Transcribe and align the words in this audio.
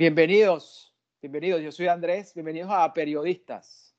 Bienvenidos, 0.00 0.94
bienvenidos. 1.20 1.60
Yo 1.60 1.70
soy 1.70 1.88
Andrés, 1.88 2.32
bienvenidos 2.32 2.70
a 2.72 2.90
Periodistas. 2.94 3.94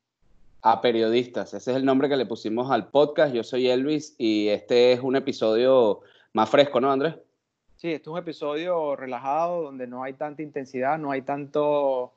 A 0.60 0.80
Periodistas, 0.80 1.54
ese 1.54 1.70
es 1.70 1.76
el 1.76 1.84
nombre 1.84 2.08
que 2.08 2.16
le 2.16 2.26
pusimos 2.26 2.72
al 2.72 2.88
podcast. 2.88 3.32
Yo 3.32 3.44
soy 3.44 3.68
Elvis 3.68 4.16
y 4.18 4.48
este 4.48 4.90
es 4.90 4.98
un 4.98 5.14
episodio 5.14 6.00
más 6.32 6.50
fresco, 6.50 6.80
¿no, 6.80 6.90
Andrés? 6.90 7.14
Sí, 7.76 7.92
este 7.92 8.02
es 8.02 8.08
un 8.08 8.18
episodio 8.18 8.96
relajado 8.96 9.62
donde 9.62 9.86
no 9.86 10.02
hay 10.02 10.14
tanta 10.14 10.42
intensidad, 10.42 10.98
no 10.98 11.12
hay 11.12 11.22
tanto, 11.22 12.12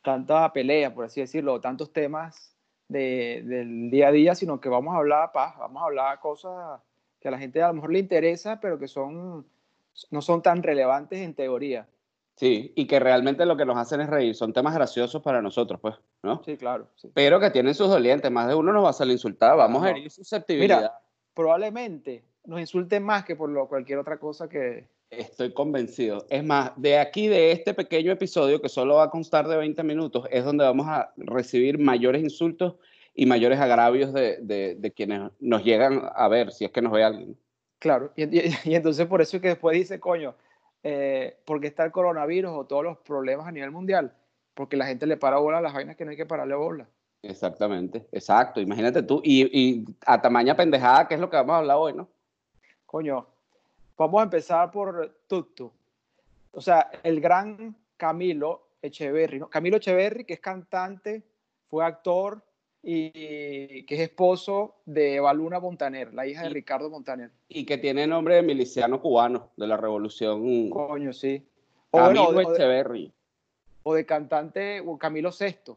tanta 0.00 0.52
pelea, 0.52 0.94
por 0.94 1.06
así 1.06 1.20
decirlo, 1.20 1.60
tantos 1.60 1.92
temas 1.92 2.54
del 2.86 3.90
día 3.90 4.06
a 4.06 4.12
día, 4.12 4.36
sino 4.36 4.60
que 4.60 4.68
vamos 4.68 4.94
a 4.94 4.98
hablar 4.98 5.32
paz, 5.32 5.58
vamos 5.58 5.82
a 5.82 5.86
hablar 5.86 6.20
cosas 6.20 6.80
que 7.18 7.26
a 7.26 7.32
la 7.32 7.38
gente 7.40 7.60
a 7.60 7.66
lo 7.66 7.74
mejor 7.74 7.94
le 7.94 7.98
interesa, 7.98 8.60
pero 8.60 8.78
que 8.78 8.86
son, 8.86 9.44
no 10.12 10.22
son 10.22 10.40
tan 10.40 10.62
relevantes 10.62 11.18
en 11.18 11.34
teoría. 11.34 11.88
Sí, 12.36 12.72
y 12.74 12.86
que 12.86 12.98
realmente 12.98 13.46
lo 13.46 13.56
que 13.56 13.64
nos 13.64 13.76
hacen 13.76 14.00
es 14.00 14.08
reír. 14.08 14.34
Son 14.34 14.52
temas 14.52 14.74
graciosos 14.74 15.22
para 15.22 15.40
nosotros, 15.40 15.80
pues, 15.80 15.94
¿no? 16.22 16.42
Sí, 16.44 16.56
claro. 16.56 16.88
Pero 17.14 17.38
que 17.38 17.50
tienen 17.50 17.74
sus 17.74 17.88
dolientes. 17.88 18.30
Más 18.30 18.48
de 18.48 18.54
uno 18.54 18.72
nos 18.72 18.84
va 18.84 18.90
a 18.90 18.94
salir 18.94 19.12
insultado. 19.12 19.56
Vamos 19.56 19.84
a 19.84 19.90
herir 19.90 20.10
susceptibilidad. 20.10 20.78
Mira, 20.78 21.00
probablemente 21.32 22.24
nos 22.44 22.60
insulten 22.60 23.02
más 23.04 23.24
que 23.24 23.36
por 23.36 23.50
lo, 23.50 23.68
cualquier 23.68 23.98
otra 23.98 24.18
cosa 24.18 24.48
que... 24.48 24.88
Estoy 25.10 25.52
convencido. 25.52 26.26
Es 26.28 26.44
más, 26.44 26.72
de 26.76 26.98
aquí, 26.98 27.28
de 27.28 27.52
este 27.52 27.72
pequeño 27.72 28.10
episodio, 28.10 28.60
que 28.60 28.68
solo 28.68 28.96
va 28.96 29.04
a 29.04 29.10
constar 29.10 29.46
de 29.46 29.56
20 29.56 29.82
minutos, 29.84 30.26
es 30.30 30.44
donde 30.44 30.64
vamos 30.64 30.88
a 30.88 31.12
recibir 31.16 31.78
mayores 31.78 32.22
insultos 32.22 32.74
y 33.14 33.26
mayores 33.26 33.60
agravios 33.60 34.12
de, 34.12 34.38
de, 34.40 34.92
quienes 34.92 35.30
nos 35.38 35.62
llegan 35.62 36.02
a 36.16 36.26
ver, 36.26 36.50
si 36.50 36.64
es 36.64 36.72
que 36.72 36.82
nos 36.82 36.92
ve 36.92 37.04
alguien. 37.04 37.38
Claro, 37.78 38.12
y, 38.16 38.24
y 38.68 38.74
entonces 38.74 39.06
por 39.06 39.22
eso 39.22 39.36
es 39.36 39.42
que 39.42 39.48
después 39.48 39.76
dice, 39.76 40.00
coño, 40.00 40.34
eh, 40.84 41.38
porque 41.46 41.66
está 41.66 41.84
el 41.84 41.90
coronavirus 41.92 42.52
o 42.54 42.64
todos 42.66 42.84
los 42.84 42.98
problemas 42.98 43.46
a 43.48 43.52
nivel 43.52 43.70
mundial, 43.70 44.14
porque 44.54 44.76
la 44.76 44.86
gente 44.86 45.06
le 45.06 45.16
para 45.16 45.38
bola 45.38 45.58
a 45.58 45.62
las 45.62 45.72
vainas 45.72 45.96
que 45.96 46.04
no 46.04 46.10
hay 46.10 46.16
que 46.16 46.26
pararle 46.26 46.54
bola. 46.54 46.86
Exactamente, 47.22 48.06
exacto, 48.12 48.60
imagínate 48.60 49.02
tú, 49.02 49.22
y, 49.24 49.44
y 49.58 49.84
a 50.04 50.20
tamaña 50.20 50.54
pendejada, 50.54 51.08
que 51.08 51.14
es 51.14 51.20
lo 51.20 51.30
que 51.30 51.38
vamos 51.38 51.54
a 51.54 51.58
hablar 51.58 51.78
hoy, 51.78 51.94
¿no? 51.94 52.06
Coño, 52.84 53.26
vamos 53.96 54.20
a 54.20 54.24
empezar 54.24 54.70
por 54.70 55.16
Tutu. 55.26 55.72
O 56.52 56.60
sea, 56.60 56.90
el 57.02 57.20
gran 57.20 57.74
Camilo 57.96 58.68
Echeverry, 58.82 59.40
¿no? 59.40 59.48
Camilo 59.48 59.78
Echeverry, 59.78 60.24
que 60.24 60.34
es 60.34 60.40
cantante, 60.40 61.22
fue 61.70 61.84
actor, 61.84 62.42
y 62.86 63.84
que 63.86 63.94
es 63.94 64.00
esposo 64.00 64.76
de 64.84 65.18
Baluna 65.18 65.58
Montaner, 65.58 66.12
la 66.12 66.26
hija 66.26 66.42
de 66.42 66.50
Ricardo 66.50 66.90
Montaner. 66.90 67.30
Y 67.48 67.64
que 67.64 67.78
tiene 67.78 68.06
nombre 68.06 68.36
de 68.36 68.42
miliciano 68.42 69.00
cubano 69.00 69.50
de 69.56 69.66
la 69.66 69.76
revolución. 69.76 70.68
Coño, 70.68 71.12
sí. 71.12 71.46
O, 71.90 71.98
Camilo 71.98 72.40
Echeverry. 72.40 73.12
O 73.84 73.94
de 73.94 74.04
cantante, 74.04 74.80
o 74.80 74.98
Camilo 74.98 75.30
VI, 75.30 75.74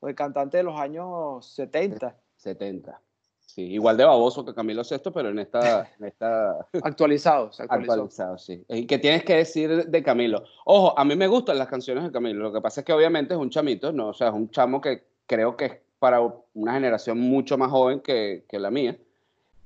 o 0.00 0.06
de 0.06 0.14
cantante 0.14 0.58
de 0.58 0.62
los 0.62 0.78
años 0.78 1.46
70. 1.46 2.14
70. 2.36 3.00
Sí, 3.38 3.62
igual 3.62 3.96
de 3.96 4.04
baboso 4.04 4.44
que 4.44 4.54
Camilo 4.54 4.82
VI, 4.88 5.10
pero 5.12 5.30
en 5.30 5.38
esta... 5.38 5.90
En 5.98 6.06
esta... 6.06 6.66
actualizado, 6.84 7.50
actualizado, 7.58 8.38
sí. 8.38 8.64
¿Y 8.68 8.86
qué 8.86 8.98
tienes 8.98 9.24
que 9.24 9.36
decir 9.36 9.86
de 9.86 10.02
Camilo? 10.02 10.44
Ojo, 10.64 10.96
a 10.96 11.04
mí 11.04 11.16
me 11.16 11.26
gustan 11.26 11.58
las 11.58 11.68
canciones 11.68 12.04
de 12.04 12.12
Camilo, 12.12 12.40
lo 12.40 12.52
que 12.52 12.60
pasa 12.60 12.82
es 12.82 12.84
que 12.84 12.92
obviamente 12.92 13.34
es 13.34 13.40
un 13.40 13.50
chamito, 13.50 13.92
¿no? 13.92 14.08
O 14.08 14.14
sea, 14.14 14.28
es 14.28 14.34
un 14.34 14.50
chamo 14.50 14.80
que 14.80 15.04
creo 15.26 15.56
que 15.56 15.64
es 15.64 15.72
para 16.00 16.20
una 16.54 16.72
generación 16.72 17.20
mucho 17.20 17.56
más 17.56 17.70
joven 17.70 18.00
que, 18.00 18.44
que 18.48 18.58
la 18.58 18.72
mía. 18.72 18.98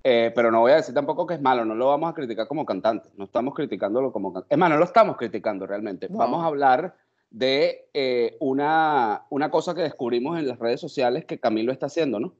Eh, 0.07 0.31
pero 0.35 0.51
no 0.51 0.61
voy 0.61 0.73
a 0.73 0.77
decir 0.77 0.95
tampoco 0.95 1.27
que 1.27 1.33
es 1.33 1.41
malo, 1.41 1.65
no 1.65 1.75
lo 1.75 1.87
vamos 1.87 2.11
a 2.11 2.15
criticar 2.15 2.47
como 2.47 2.67
cantante, 2.67 3.09
no 3.17 3.25
estamos 3.25 3.55
criticándolo 3.55 4.13
como 4.13 4.35
cantante. 4.35 4.55
Es 4.55 4.59
más, 4.59 4.69
no 4.69 4.77
lo 4.77 4.85
estamos 4.85 5.17
criticando 5.17 5.67
realmente. 5.67 6.09
Vamos 6.11 6.45
a 6.45 6.49
hablar 6.49 6.95
de 7.31 7.89
eh, 7.95 8.37
una, 8.41 9.23
una 9.31 9.51
cosa 9.51 9.75
que 9.75 9.81
descubrimos 9.81 10.39
en 10.39 10.47
las 10.47 10.59
redes 10.59 10.79
sociales 10.81 11.25
que 11.25 11.41
Camilo 11.41 11.73
está 11.73 11.87
haciendo, 11.87 12.21
¿no? 12.21 12.35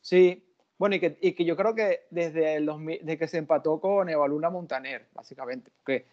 Sí, 0.00 0.44
bueno, 0.78 0.94
y 0.94 1.00
que, 1.00 1.18
y 1.20 1.32
que 1.32 1.44
yo 1.44 1.56
creo 1.56 1.74
que 1.74 2.02
desde, 2.10 2.54
el 2.54 2.70
desde 3.02 3.18
que 3.18 3.28
se 3.28 3.38
empató 3.38 3.80
con 3.80 4.08
Evaluna 4.08 4.48
Montaner, 4.48 5.06
básicamente, 5.12 5.72
porque 5.78 6.06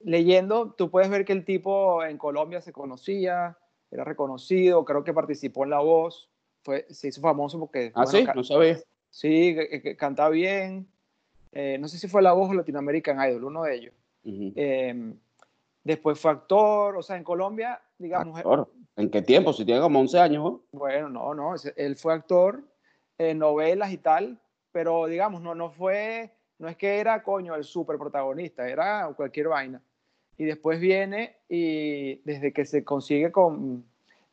leyendo, 0.00 0.72
tú 0.72 0.90
puedes 0.90 1.08
ver 1.08 1.24
que 1.24 1.32
el 1.32 1.44
tipo 1.44 2.04
en 2.04 2.18
Colombia 2.18 2.60
se 2.60 2.72
conocía, 2.72 3.56
era 3.90 4.04
reconocido, 4.04 4.84
creo 4.84 5.04
que 5.04 5.14
participó 5.14 5.64
en 5.64 5.70
La 5.70 5.80
Voz, 5.80 6.28
fue, 6.62 6.86
se 6.90 7.08
hizo 7.08 7.20
famoso 7.20 7.58
porque... 7.58 7.92
Ah, 7.94 8.06
sí, 8.06 8.26
no 8.34 8.44
sabía. 8.44 8.78
Sí, 9.10 9.54
que, 9.54 9.96
canta 9.96 10.28
bien. 10.28 10.86
Eh, 11.52 11.78
no 11.78 11.88
sé 11.88 11.98
si 11.98 12.08
fue 12.08 12.22
La 12.22 12.32
Voz 12.32 12.50
o 12.50 12.52
Idol, 12.52 13.44
uno 13.44 13.62
de 13.62 13.74
ellos. 13.74 13.94
Em, 14.24 15.18
después 15.82 16.20
fue 16.20 16.30
actor, 16.30 16.96
o 16.96 17.02
sea, 17.02 17.16
en 17.16 17.24
Colombia, 17.24 17.80
digamos... 17.98 18.36
Actor. 18.38 18.70
¿En 18.96 19.10
qué 19.10 19.22
tiempo? 19.22 19.52
Si 19.52 19.64
tiene 19.64 19.80
como 19.80 20.00
11 20.00 20.18
años. 20.18 20.60
Bueno, 20.72 21.08
no, 21.08 21.32
no, 21.32 21.54
él 21.76 21.96
fue 21.96 22.12
actor 22.12 22.62
en 23.16 23.38
novelas 23.38 23.92
y 23.92 23.98
tal, 23.98 24.38
pero 24.72 25.06
digamos, 25.06 25.40
no, 25.40 25.54
no 25.54 25.70
fue, 25.70 26.32
no 26.58 26.68
es 26.68 26.76
que 26.76 26.98
era, 26.98 27.22
coño, 27.22 27.54
el 27.54 27.64
súper 27.64 27.96
protagonista, 27.96 28.68
era 28.68 29.10
cualquier 29.16 29.48
vaina 29.48 29.80
y 30.38 30.44
después 30.44 30.80
viene 30.80 31.36
y 31.48 32.20
desde 32.24 32.52
que 32.52 32.64
se 32.64 32.84
consigue 32.84 33.32
con, 33.32 33.84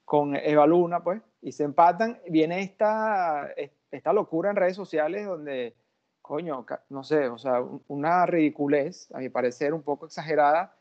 con 0.05 0.35
Eva 0.35 0.67
Luna, 0.67 1.03
pues, 1.03 1.21
y 1.41 1.51
se 1.51 1.63
empatan, 1.63 2.19
viene 2.29 2.61
esta, 2.61 3.49
esta 3.91 4.13
locura 4.13 4.51
en 4.51 4.55
redes 4.55 4.75
sociales 4.75 5.25
donde, 5.25 5.73
coño, 6.21 6.63
no 6.89 7.03
sé, 7.03 7.27
o 7.27 7.39
sea, 7.39 7.63
una 7.87 8.27
ridiculez, 8.27 9.11
a 9.13 9.17
mi 9.17 9.29
parecer, 9.29 9.73
un 9.73 9.81
poco 9.81 10.05
exagerada, 10.05 10.75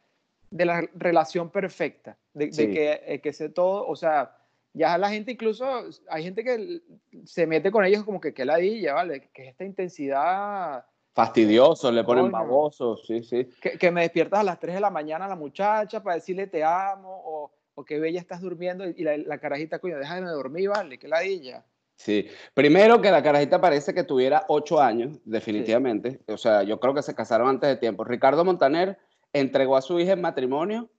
de 0.50 0.66
la 0.66 0.88
relación 0.94 1.50
perfecta, 1.50 2.16
de, 2.34 2.50
que, 2.50 3.00
eh, 3.06 3.20
que 3.20 3.32
sé 3.32 3.48
todo, 3.48 3.88
o 3.88 3.96
sea, 3.96 4.36
ya 4.74 4.98
la 4.98 5.08
gente 5.08 5.32
incluso, 5.32 5.66
hay 6.10 6.22
gente 6.22 6.44
que 6.44 6.82
se 7.24 7.46
mete 7.46 7.70
con 7.70 7.84
ellos 7.84 8.04
como 8.04 8.20
que, 8.20 8.34
que 8.34 8.44
ladilla, 8.44 8.92
¿vale? 8.92 9.30
Que 9.32 9.44
es 9.44 9.48
esta 9.50 9.64
intensidad 9.64 10.84
Fastidioso, 11.14 11.92
le 11.92 12.02
ponen 12.02 12.30
babosos, 12.30 13.06
sí, 13.06 13.22
sí. 13.22 13.48
Que, 13.60 13.78
que, 13.78 13.90
me 13.92 14.02
despiertas 14.02 14.40
a 14.40 14.42
las 14.42 14.58
3 14.58 14.74
de 14.74 14.80
la 14.80 14.90
mañana 14.90 15.26
a 15.26 15.28
la 15.28 15.36
muchacha 15.36 16.02
para 16.02 16.16
decirle 16.16 16.48
te 16.48 16.64
amo 16.64 17.22
o, 17.24 17.52
o 17.76 17.84
qué 17.84 18.00
bella 18.00 18.18
estás 18.18 18.40
durmiendo 18.40 18.84
y 18.84 19.04
la, 19.04 19.16
la 19.18 19.38
carajita, 19.38 19.78
coño, 19.78 19.96
déjame 19.96 20.28
dormir, 20.28 20.70
vale, 20.70 20.98
que 20.98 21.06
ladilla. 21.06 21.64
Sí, 21.96 22.26
primero 22.52 23.00
que 23.00 23.12
la 23.12 23.22
carajita 23.22 23.60
parece 23.60 23.94
que 23.94 24.02
tuviera 24.02 24.44
8 24.48 24.80
años, 24.80 25.20
definitivamente. 25.24 26.20
O 26.26 26.36
sea, 26.36 26.64
yo 26.64 26.80
creo 26.80 26.94
que 26.94 27.02
se 27.02 27.14
casaron 27.14 27.48
antes 27.48 27.68
de 27.68 27.76
tiempo. 27.76 28.02
Ricardo 28.02 28.44
Montaner 28.44 28.98
entregó 29.32 29.76
a 29.76 29.82
su 29.82 30.00
hija 30.00 30.12
en 30.12 30.20
matrimonio 30.20 30.90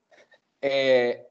eh, 0.62 1.25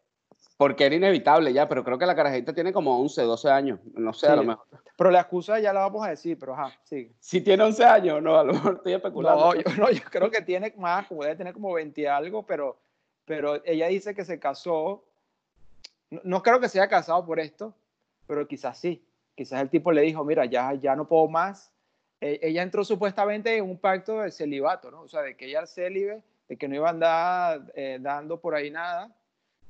porque 0.58 0.86
era 0.86 0.96
inevitable 0.96 1.52
ya, 1.52 1.68
pero 1.68 1.84
creo 1.84 1.98
que 1.98 2.06
la 2.06 2.16
carajita 2.16 2.54
tiene 2.54 2.72
como 2.72 3.00
11, 3.00 3.24
12 3.24 3.50
años, 3.50 3.80
no 3.94 4.14
sé, 4.14 4.28
a 4.28 4.36
lo 4.38 4.44
mejor. 4.44 4.66
Pero 4.98 5.12
la 5.12 5.22
excusa 5.22 5.60
ya 5.60 5.74
la 5.74 5.82
vamos 5.82 6.06
a 6.06 6.12
decir, 6.12 6.40
pero 6.40 6.54
ajá, 6.54 6.74
sí. 6.84 7.12
Si 7.20 7.42
tiene 7.42 7.64
11 7.64 7.84
años, 7.84 8.22
no, 8.22 8.38
a 8.38 8.44
lo 8.44 8.54
mejor 8.54 8.76
estoy 8.76 8.94
especulando. 8.94 9.54
No, 9.54 9.56
yo, 9.56 9.64
no, 9.78 9.92
yo 9.92 10.04
creo 10.10 10.32
que 10.32 10.42
tiene 10.42 10.74
más, 10.78 11.08
como 11.08 11.24
debe 11.24 11.36
tener 11.36 11.54
como 11.54 11.74
20 11.74 12.00
y 12.00 12.06
algo, 12.06 12.44
pero, 12.44 12.78
pero 13.26 13.62
ella 13.66 13.88
dice 13.88 14.16
que 14.16 14.24
se 14.24 14.40
casó, 14.40 15.04
no, 16.10 16.42
creo 16.42 16.62
que 16.62 16.70
se 16.70 16.80
haya 16.80 16.90
casado 16.90 17.26
por 17.26 17.40
esto, 17.40 17.74
pero 18.26 18.48
quizás 18.48 18.78
sí. 18.78 19.04
Quizás 19.36 19.62
el 19.62 19.70
tipo 19.70 19.92
le 19.92 20.02
dijo, 20.02 20.24
mira, 20.24 20.46
ya, 20.46 20.74
ya 20.76 20.96
no 20.96 21.06
puedo 21.06 21.28
más. 21.28 21.74
E, 22.22 22.40
ella 22.42 22.64
entró 22.64 22.86
supuestamente 22.86 23.58
en 23.58 23.66
un 23.66 23.78
pacto 23.78 24.22
de 24.22 24.32
celibato, 24.32 24.90
¿no? 24.90 25.02
O 25.02 25.10
sea, 25.10 25.22
de 25.22 25.36
que 25.36 25.48
ella 25.48 25.58
era 25.60 25.68
célibe, 25.68 26.24
de 26.48 26.56
que 26.56 26.70
no 26.70 26.76
iba 26.76 26.88
a 26.88 26.92
andar 26.92 27.72
eh, 27.76 27.98
dando 28.00 28.40
por 28.40 28.56
ahí 28.56 28.72
nada, 28.72 29.14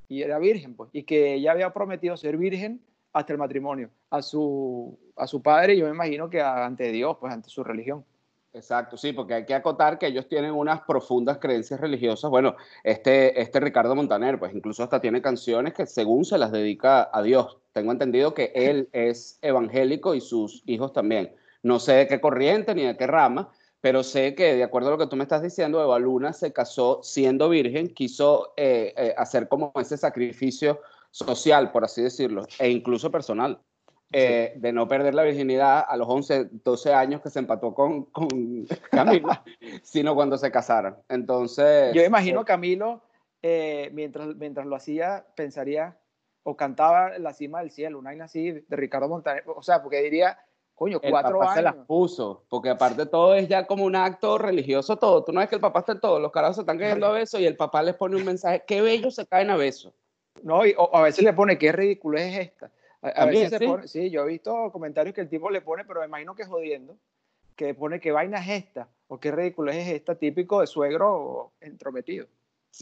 y 0.08 0.22
era 0.22 0.38
virgen, 0.38 0.74
pues, 0.74 0.90
y 0.92 1.04
que 1.04 1.34
ella 1.34 1.52
había 1.52 1.72
prometido 1.72 2.16
ser 2.16 2.36
virgen 2.36 2.80
hasta 3.12 3.32
el 3.32 3.38
matrimonio 3.38 3.90
a 4.10 4.22
su, 4.22 4.98
a 5.16 5.26
su 5.26 5.42
padre 5.42 5.76
yo 5.76 5.86
me 5.86 5.92
imagino 5.92 6.28
que 6.28 6.40
ante 6.40 6.92
Dios, 6.92 7.16
pues 7.20 7.32
ante 7.32 7.48
su 7.48 7.64
religión. 7.64 8.04
Exacto, 8.52 8.96
sí, 8.96 9.12
porque 9.12 9.34
hay 9.34 9.44
que 9.44 9.54
acotar 9.54 9.98
que 9.98 10.06
ellos 10.06 10.28
tienen 10.28 10.52
unas 10.52 10.80
profundas 10.82 11.36
creencias 11.36 11.78
religiosas. 11.78 12.30
Bueno, 12.30 12.56
este, 12.84 13.38
este 13.38 13.60
Ricardo 13.60 13.94
Montaner, 13.94 14.38
pues 14.38 14.54
incluso 14.54 14.82
hasta 14.82 14.98
tiene 14.98 15.20
canciones 15.20 15.74
que 15.74 15.84
según 15.84 16.24
se 16.24 16.38
las 16.38 16.52
dedica 16.52 17.10
a 17.12 17.22
Dios. 17.22 17.58
Tengo 17.72 17.92
entendido 17.92 18.32
que 18.32 18.52
él 18.54 18.88
es 18.92 19.38
evangélico 19.42 20.14
y 20.14 20.22
sus 20.22 20.62
hijos 20.64 20.94
también. 20.94 21.34
No 21.62 21.78
sé 21.78 21.92
de 21.92 22.06
qué 22.06 22.18
corriente 22.18 22.74
ni 22.74 22.84
de 22.84 22.96
qué 22.96 23.06
rama, 23.06 23.52
pero 23.86 24.02
sé 24.02 24.34
que, 24.34 24.56
de 24.56 24.64
acuerdo 24.64 24.88
a 24.88 24.90
lo 24.90 24.98
que 24.98 25.06
tú 25.06 25.14
me 25.14 25.22
estás 25.22 25.42
diciendo, 25.42 25.80
Eva 25.80 25.96
Luna 26.00 26.32
se 26.32 26.52
casó 26.52 27.04
siendo 27.04 27.48
virgen, 27.48 27.94
quiso 27.94 28.52
eh, 28.56 28.92
eh, 28.96 29.14
hacer 29.16 29.46
como 29.46 29.70
ese 29.76 29.96
sacrificio 29.96 30.80
social, 31.12 31.70
por 31.70 31.84
así 31.84 32.02
decirlo, 32.02 32.48
e 32.58 32.68
incluso 32.68 33.12
personal, 33.12 33.60
eh, 34.10 34.54
de 34.56 34.72
no 34.72 34.88
perder 34.88 35.14
la 35.14 35.22
virginidad 35.22 35.84
a 35.88 35.96
los 35.96 36.08
11, 36.08 36.48
12 36.64 36.94
años 36.94 37.20
que 37.20 37.30
se 37.30 37.38
empató 37.38 37.72
con, 37.74 38.06
con 38.06 38.26
Camilo, 38.90 39.28
sino 39.84 40.16
cuando 40.16 40.36
se 40.36 40.50
casaron. 40.50 40.96
Entonces... 41.08 41.94
Yo 41.94 42.02
imagino 42.02 42.44
Camilo, 42.44 43.02
mientras, 43.92 44.34
mientras 44.34 44.66
lo 44.66 44.74
hacía, 44.74 45.24
pensaría, 45.36 45.96
o 46.42 46.56
cantaba 46.56 47.20
La 47.20 47.32
cima 47.32 47.60
del 47.60 47.70
cielo, 47.70 48.00
una 48.00 48.10
así 48.24 48.50
de 48.50 48.64
Ricardo 48.76 49.08
Montaner, 49.08 49.44
o 49.46 49.62
sea, 49.62 49.80
porque 49.80 50.02
diría 50.02 50.40
Coño, 50.76 51.00
cuatro 51.00 51.36
el 51.36 51.38
papá 51.38 51.54
se 51.54 51.62
las 51.62 51.74
puso, 51.74 52.44
porque 52.50 52.68
aparte 52.68 53.06
todo 53.06 53.34
es 53.34 53.48
ya 53.48 53.66
como 53.66 53.84
un 53.84 53.96
acto 53.96 54.36
religioso 54.36 54.98
todo. 54.98 55.24
Tú 55.24 55.32
no 55.32 55.40
ves 55.40 55.48
que 55.48 55.54
el 55.54 55.60
papá 55.62 55.78
está 55.78 55.92
en 55.92 56.00
todo, 56.00 56.20
los 56.20 56.30
carajos 56.30 56.56
se 56.56 56.62
están 56.62 56.78
cayendo 56.78 57.06
a 57.06 57.12
besos 57.12 57.40
y 57.40 57.46
el 57.46 57.56
papá 57.56 57.82
les 57.82 57.94
pone 57.94 58.14
un 58.14 58.26
mensaje, 58.26 58.62
qué 58.66 58.82
bello 58.82 59.10
se 59.10 59.26
caen 59.26 59.48
a 59.48 59.56
besos. 59.56 59.94
No, 60.42 60.66
y, 60.66 60.74
o, 60.76 60.94
a 60.94 61.00
veces 61.00 61.24
le 61.24 61.32
pone, 61.32 61.56
qué 61.56 61.72
ridículo 61.72 62.18
es 62.18 62.38
esta. 62.38 62.70
A, 63.00 63.24
veces 63.24 63.58
se 63.58 63.66
pone, 63.66 63.88
sí, 63.88 64.10
yo 64.10 64.24
he 64.24 64.26
visto 64.26 64.70
comentarios 64.70 65.14
que 65.14 65.22
el 65.22 65.30
tipo 65.30 65.48
le 65.48 65.62
pone, 65.62 65.86
pero 65.86 66.00
me 66.00 66.06
imagino 66.06 66.34
que 66.34 66.44
jodiendo, 66.44 66.94
que 67.54 67.72
pone 67.72 67.98
qué 67.98 68.12
vaina 68.12 68.38
es 68.38 68.64
esta, 68.64 68.86
o 69.08 69.18
qué 69.18 69.30
ridículo 69.30 69.70
es 69.70 69.88
esta, 69.88 70.14
típico 70.14 70.60
de 70.60 70.66
suegro 70.66 71.52
entrometido. 71.58 72.26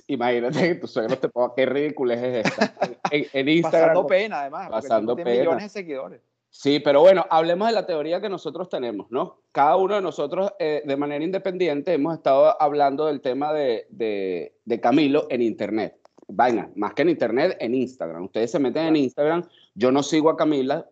Imagínate 0.09 0.59
que 0.59 0.75
tu 0.75 0.89
suegro 0.89 1.17
te 1.17 1.29
ponga 1.29 1.55
qué 1.55 1.65
ridículo 1.65 2.13
es 2.15 2.45
esta. 2.45 2.75
En, 3.13 3.23
Instagram. 3.49 3.89
Pasando 3.91 4.07
pena, 4.09 4.41
además. 4.41 4.69
Pasando 4.69 5.15
pena. 5.15 5.31
millones 5.31 5.63
de 5.63 5.69
seguidores. 5.69 6.21
Sí, 6.57 6.79
pero 6.79 7.01
bueno, 7.01 7.27
hablemos 7.31 7.67
de 7.67 7.75
la 7.75 7.85
teoría 7.85 8.21
que 8.21 8.29
nosotros 8.29 8.69
tenemos, 8.69 9.11
¿no? 9.11 9.41
Cada 9.51 9.75
uno 9.75 9.97
de 9.97 10.01
nosotros, 10.01 10.53
eh, 10.61 10.83
de 10.87 10.97
manera 10.97 11.25
independiente, 11.25 11.93
hemos 11.93 12.15
estado 12.15 12.63
hablando 12.63 13.07
del 13.07 13.21
tema 13.21 13.53
de, 13.53 13.89
de, 13.91 14.81
Camilo 14.81 15.27
en 15.31 15.43
Internet. 15.43 15.99
Vaina, 16.29 16.71
más 16.77 16.95
que 16.95 17.03
en 17.03 17.09
Internet, 17.09 17.57
en 17.59 17.75
Instagram. 17.75 18.27
Ustedes 18.27 18.53
se 18.53 18.61
meten 18.61 18.87
en 18.87 18.97
Instagram, 18.97 19.43
yo 19.75 19.91
no 19.91 20.05
sigo 20.05 20.31
a 20.31 20.37
Camila, 20.37 20.89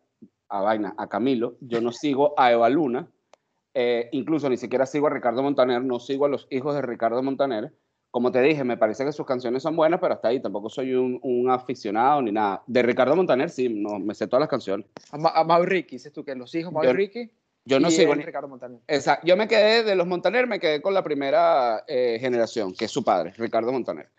a 0.49 0.61
Vaina, 0.63 0.97
a 0.99 1.09
Camilo, 1.09 1.57
yo 1.61 1.81
no 1.81 1.93
sigo 1.93 2.35
a 2.37 2.51
Eva 2.51 2.69
Luna, 2.69 3.09
eh, 3.73 4.09
incluso 4.11 4.51
ni 4.51 4.57
siquiera 4.57 4.85
sigo 4.85 5.07
a 5.07 5.11
Ricardo 5.11 5.45
Montaner, 5.45 5.81
no 5.81 6.01
sigo 6.01 6.27
a 6.27 6.29
los 6.29 6.49
hijos 6.51 6.75
de 6.75 6.83
Ricardo 6.83 7.23
Montaner, 7.23 7.73
como 8.13 8.31
te 8.31 8.43
dije, 8.43 8.63
me 8.63 8.77
parece 8.77 9.07
que 9.07 9.13
sus 9.13 9.25
canciones 9.25 9.63
son 9.63 9.75
buenas, 9.75 9.99
pero 9.99 10.13
hasta 10.13 10.29
ahí 10.29 10.39
tampoco 10.39 10.69
soy 10.69 10.95
un, 10.95 11.51
aficionado 11.51 12.21
ni 12.21 12.31
nada. 12.31 12.63
De 12.67 12.83
Ricardo 12.83 13.17
Montaner, 13.17 13.49
sí, 13.49 13.71
no, 13.71 13.99
me 13.99 14.15
sé 14.15 14.27
todas 14.27 14.43
las 14.43 14.51
canciones. 14.51 14.87
A, 15.11 15.45
Ma 15.45 15.59
Ricky, 15.61 15.97
dices 15.97 16.13
tú 16.13 16.23
que 16.23 16.35
los 16.35 16.55
hijos 16.55 16.71
Mau 16.71 16.83
Ricky. 16.93 17.31
Yo 17.65 17.81
no 17.81 17.91
sigo 17.91 18.15
ni 18.15 18.23
Ricardo 18.23 18.49
Montaner. 18.49 18.81
Exacto. 18.87 19.27
Yo 19.27 19.35
me 19.35 19.49
quedé 19.49 19.83
de 19.83 19.95
los 19.95 20.07
Montaner, 20.07 20.47
me 20.47 20.61
quedé 20.61 20.83
con 20.83 20.93
la 20.93 21.03
primera 21.03 21.85
eh, 21.89 22.19
generación, 22.21 22.75
que 22.75 22.85
es 22.85 22.91
su 22.91 23.03
padre, 23.03 23.33
Ricardo 23.39 23.73
Montaner. 23.73 24.11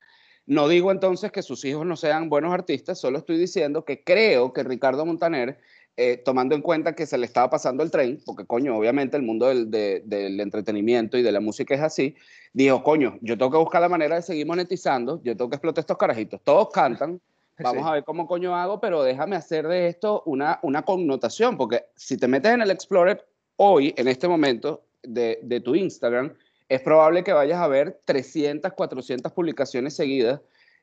No 0.48 0.68
digo 0.68 0.92
entonces 0.92 1.32
que 1.32 1.44
sus 1.44 1.64
hijos 1.64 1.86
no 1.86 1.96
sean 1.96 2.30
buenos 2.30 2.52
artistas, 2.52 3.00
solo 3.00 3.20
estoy 3.20 3.38
diciendo 3.38 3.86
que 3.86 4.04
creo 4.04 4.54
que 4.54 4.64
Ricardo 4.64 5.06
Montaner 5.06 5.60
eh, 5.96 6.18
tomando 6.18 6.56
en 6.56 6.62
cuenta 6.62 6.96
que 6.96 7.06
se 7.06 7.18
le 7.18 7.26
estaba 7.26 7.50
pasando 7.50 7.84
el 7.84 7.92
tren, 7.92 8.20
porque 8.26 8.46
coño, 8.46 8.76
obviamente 8.76 9.16
el 9.16 9.24
mundo 9.24 9.48
del, 9.48 9.70
del, 9.70 10.40
entretenimiento 10.40 11.18
y 11.18 11.22
de 11.22 11.32
la 11.32 11.40
música 11.40 11.76
es 11.76 11.82
así, 11.82 12.16
dijo, 12.52 12.82
coño, 12.82 13.20
yo 13.22 13.38
tengo 13.38 13.52
que 13.52 13.58
buscar 13.58 13.82
la 13.82 13.90
manera 13.90 14.16
de 14.16 14.24
seguir 14.24 14.48
monetizando, 14.48 15.22
yo 15.24 15.38
tengo 15.38 15.50
que 15.52 15.58
explotar 15.58 15.84
estos 15.84 15.98
carajitos, 15.98 16.42
todos 16.44 16.70
cantan, 16.72 17.22
vamos 17.60 17.86
a 17.86 17.92
ver 17.92 18.04
cómo 18.04 18.26
coño 18.26 18.56
hago, 18.56 18.80
pero 18.80 19.04
déjame 19.04 19.36
hacer 19.36 19.68
de 19.68 19.88
esto 19.88 20.24
una, 20.26 20.60
una 20.64 20.82
connotación, 20.82 21.58
porque 21.58 21.86
si 21.96 22.18
te 22.18 22.28
metes 22.28 22.52
en 22.54 22.62
el 22.62 22.72
Explorer 22.72 23.24
hoy, 23.58 23.94
en 23.96 24.08
este 24.08 24.28
momento, 24.28 24.84
de, 25.04 25.40
de 25.44 25.60
tu 25.60 25.76
Instagram, 25.76 26.34
es 26.70 26.82
probable 26.82 27.24
que 27.24 27.34
vayas 27.34 27.60
a 27.60 27.68
ver 27.68 28.00
300, 28.06 28.74
400 28.74 29.32
publicaciones 29.32 29.96
seguidas 29.96 30.40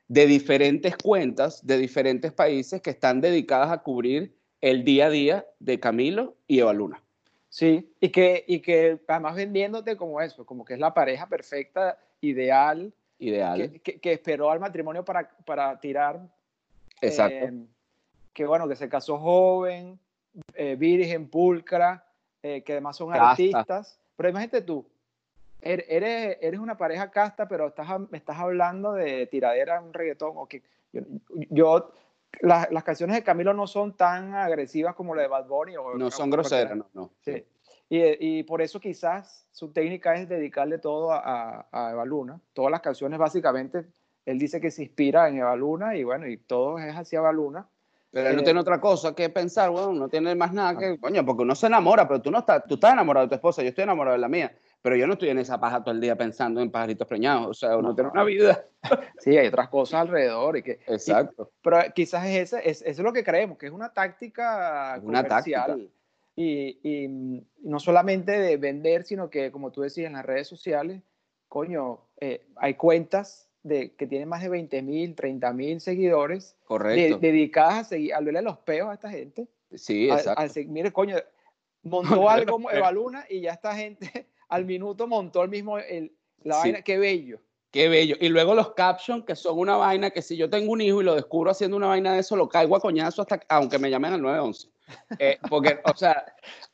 de 0.07 0.25
diferentes 0.25 0.95
cuentas 0.97 1.65
de 1.65 1.77
diferentes 1.77 2.31
países 2.31 2.81
que 2.81 2.91
están 2.91 3.19
dedicadas 3.19 3.71
a 3.71 3.79
cubrir 3.79 4.33
el 4.61 4.83
día 4.83 5.07
a 5.07 5.09
día 5.09 5.45
de 5.59 5.79
Camilo 5.79 6.35
y 6.47 6.59
Eva 6.59 6.73
Luna. 6.73 7.01
Sí, 7.49 7.91
y 7.99 8.09
que, 8.09 8.45
y 8.47 8.61
que 8.61 9.01
además 9.07 9.35
vendiéndote 9.35 9.97
como 9.97 10.21
eso, 10.21 10.45
como 10.45 10.63
que 10.63 10.75
es 10.75 10.79
la 10.79 10.93
pareja 10.93 11.27
perfecta, 11.27 11.99
ideal. 12.21 12.93
Ideal. 13.19 13.81
Que, 13.83 13.99
que, 13.99 14.13
esperó 14.13 14.49
al 14.49 14.59
matrimonio 14.59 15.03
para, 15.03 15.29
para 15.45 15.77
tirar. 15.79 16.21
Exacto. 17.01 17.35
Eh, 17.35 17.65
que 18.33 18.45
bueno, 18.45 18.67
que 18.67 18.75
se 18.75 18.87
casó 18.87 19.17
joven, 19.17 19.99
eh, 20.53 20.75
virgen, 20.77 21.27
pulcra, 21.27 22.05
eh, 22.41 22.61
que 22.63 22.73
además 22.73 22.95
son 22.95 23.13
artistas. 23.13 23.99
Pero 24.15 24.29
imagínate 24.29 24.61
tú, 24.61 24.85
er, 25.61 25.85
eres, 25.89 26.37
eres 26.41 26.59
una 26.59 26.77
pareja 26.77 27.11
casta, 27.11 27.47
pero 27.47 27.67
estás, 27.67 27.87
me 28.09 28.17
estás 28.17 28.37
hablando 28.37 28.93
de 28.93 29.27
tiradera, 29.27 29.81
un 29.81 29.93
reggaetón, 29.93 30.33
o 30.35 30.47
que 30.47 30.63
yo, 30.93 31.01
yo 31.49 31.91
las 32.41 32.83
canciones 32.83 33.15
de 33.15 33.23
Camilo 33.23 33.53
no 33.53 33.67
son 33.67 33.95
tan 33.95 34.33
agresivas 34.33 34.95
como 34.95 35.13
la 35.15 35.23
de 35.23 35.27
Bad 35.27 35.47
Bunny. 35.47 35.77
O, 35.77 35.95
no 35.95 36.11
son 36.11 36.29
groseras, 36.29 36.75
no. 36.75 36.87
no. 36.93 37.11
Sí. 37.21 37.45
Y, 37.89 38.39
y, 38.39 38.43
por 38.43 38.61
eso 38.61 38.79
quizás 38.79 39.45
su 39.51 39.73
técnica 39.73 40.15
es 40.15 40.29
dedicarle 40.29 40.77
todo 40.77 41.11
a, 41.11 41.67
a, 41.71 41.91
Eva 41.91 42.05
Luna. 42.05 42.39
Todas 42.53 42.71
las 42.71 42.79
canciones 42.79 43.19
básicamente, 43.19 43.85
él 44.25 44.39
dice 44.39 44.61
que 44.61 44.71
se 44.71 44.83
inspira 44.83 45.27
en 45.27 45.39
Eva 45.39 45.55
Luna 45.57 45.95
y 45.97 46.05
bueno, 46.05 46.25
y 46.25 46.37
todo 46.37 46.79
es 46.79 46.95
hacia 46.95 47.19
Eva 47.19 47.33
Luna. 47.33 47.67
Pero 48.11 48.29
él 48.29 48.35
no 48.35 48.41
eh, 48.41 48.45
tiene 48.45 48.59
otra 48.59 48.79
cosa 48.79 49.13
que 49.13 49.29
pensar, 49.29 49.69
bueno, 49.69 49.93
no 49.93 50.09
tiene 50.09 50.35
más 50.35 50.53
nada 50.53 50.77
que, 50.77 50.99
coño, 50.99 51.25
porque 51.25 51.43
uno 51.43 51.55
se 51.55 51.67
enamora, 51.67 52.07
pero 52.07 52.21
tú 52.21 52.31
no 52.31 52.39
estás, 52.39 52.63
tú 52.65 52.75
estás 52.75 52.93
enamorado 52.93 53.25
de 53.25 53.29
tu 53.29 53.35
esposa, 53.35 53.61
yo 53.61 53.69
estoy 53.69 53.83
enamorado 53.83 54.13
de 54.13 54.21
la 54.21 54.29
mía 54.29 54.53
pero 54.81 54.95
yo 54.95 55.05
no 55.05 55.13
estoy 55.13 55.29
en 55.29 55.37
esa 55.37 55.59
paja 55.59 55.83
todo 55.83 55.93
el 55.93 56.01
día 56.01 56.15
pensando 56.15 56.59
en 56.59 56.71
pajaritos 56.71 57.07
preñados, 57.07 57.47
o 57.47 57.53
sea, 57.53 57.77
uno 57.77 57.93
tiene 57.93 58.09
una 58.09 58.23
vida. 58.23 58.65
Sí, 59.19 59.37
hay 59.37 59.45
otras 59.45 59.69
cosas 59.69 60.01
alrededor. 60.01 60.57
Y 60.57 60.63
que, 60.63 60.79
Exacto. 60.87 61.51
pero 61.61 61.77
quizás 61.93 62.25
es 62.25 62.51
ese, 62.51 62.67
es, 62.67 62.81
es 62.81 62.97
lo 62.97 63.13
que 63.13 63.23
creemos, 63.23 63.59
que 63.59 63.67
es 63.67 63.71
una 63.71 63.93
táctica 63.93 64.99
una 65.03 65.23
Táctica. 65.23 65.77
Y, 66.35 66.79
y, 66.81 67.07
no 67.61 67.79
solamente 67.79 68.31
de 68.31 68.57
vender, 68.57 69.03
sino 69.03 69.29
que, 69.29 69.51
como 69.51 69.71
tú 69.71 69.81
decías, 69.81 70.07
en 70.07 70.13
las 70.13 70.25
redes 70.25 70.47
sociales, 70.47 71.03
coño, 71.47 72.07
eh, 72.19 72.47
hay 72.55 72.73
cuentas 72.73 73.51
de, 73.61 73.93
que 73.93 74.07
tienen 74.07 74.27
más 74.27 74.41
de 74.41 74.49
20 74.49 74.81
mil, 74.81 75.13
30 75.13 75.53
mil 75.53 75.79
seguidores. 75.79 76.57
Correcto. 76.65 77.19
dedicadas 77.19 77.75
a, 77.75 77.83
seguir, 77.83 78.15
a 78.15 78.21
verle 78.21 78.41
los 78.41 78.57
peos 78.57 78.89
a 78.89 78.95
esta 78.95 79.11
gente. 79.11 79.47
Sí, 79.75 80.09
exacto. 80.09 80.59
mire, 80.65 80.91
coño, 80.91 81.17
montó 81.83 82.27
algo 82.27 82.59
Eva 82.71 82.91
Luna 82.91 83.25
y 83.29 83.41
ya 83.41 83.51
esta 83.51 83.75
gente 83.75 84.30
al 84.51 84.65
minuto 84.65 85.07
montó 85.07 85.41
el 85.43 85.49
mismo, 85.49 85.79
el, 85.79 86.11
la 86.43 86.57
vaina, 86.57 86.81
qué 86.81 86.97
bello. 86.97 87.39
Qué 87.71 87.87
bello. 87.87 88.17
Y 88.19 88.27
luego 88.27 88.53
los 88.53 88.73
captions, 88.73 89.23
que 89.25 89.35
son 89.35 89.57
una 89.57 89.77
vaina 89.77 90.09
que 90.09 90.21
si 90.21 90.35
yo 90.35 90.49
tengo 90.49 90.73
un 90.73 90.81
hijo 90.81 91.01
y 91.01 91.05
lo 91.05 91.15
descubro 91.15 91.51
haciendo 91.51 91.77
una 91.77 91.87
vaina 91.87 92.13
de 92.13 92.19
eso, 92.19 92.35
lo 92.35 92.49
caigo 92.49 92.75
a 92.75 92.81
coñazo 92.81 93.21
hasta, 93.21 93.39
aunque 93.47 93.79
me 93.79 93.89
llamen 93.89 94.11
al 94.11 94.21
911. 94.21 94.67
Eh, 95.19 95.39
porque, 95.49 95.79
o 95.85 95.95
sea, 95.95 96.25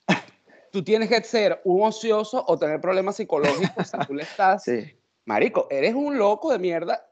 tú 0.72 0.84
tienes 0.84 1.08
que 1.08 1.22
ser 1.22 1.62
un 1.66 1.84
ocioso 1.84 2.44
o 2.48 2.58
tener 2.58 2.82
problemas 2.82 3.16
psicológicos 3.16 3.88
si 3.88 3.98
tú 4.08 4.16
le 4.16 4.24
estás... 4.24 4.64
Sí. 4.64 4.94
Marico, 5.26 5.68
eres 5.70 5.94
un 5.94 6.18
loco 6.18 6.52
de 6.52 6.58
mierda 6.58 7.08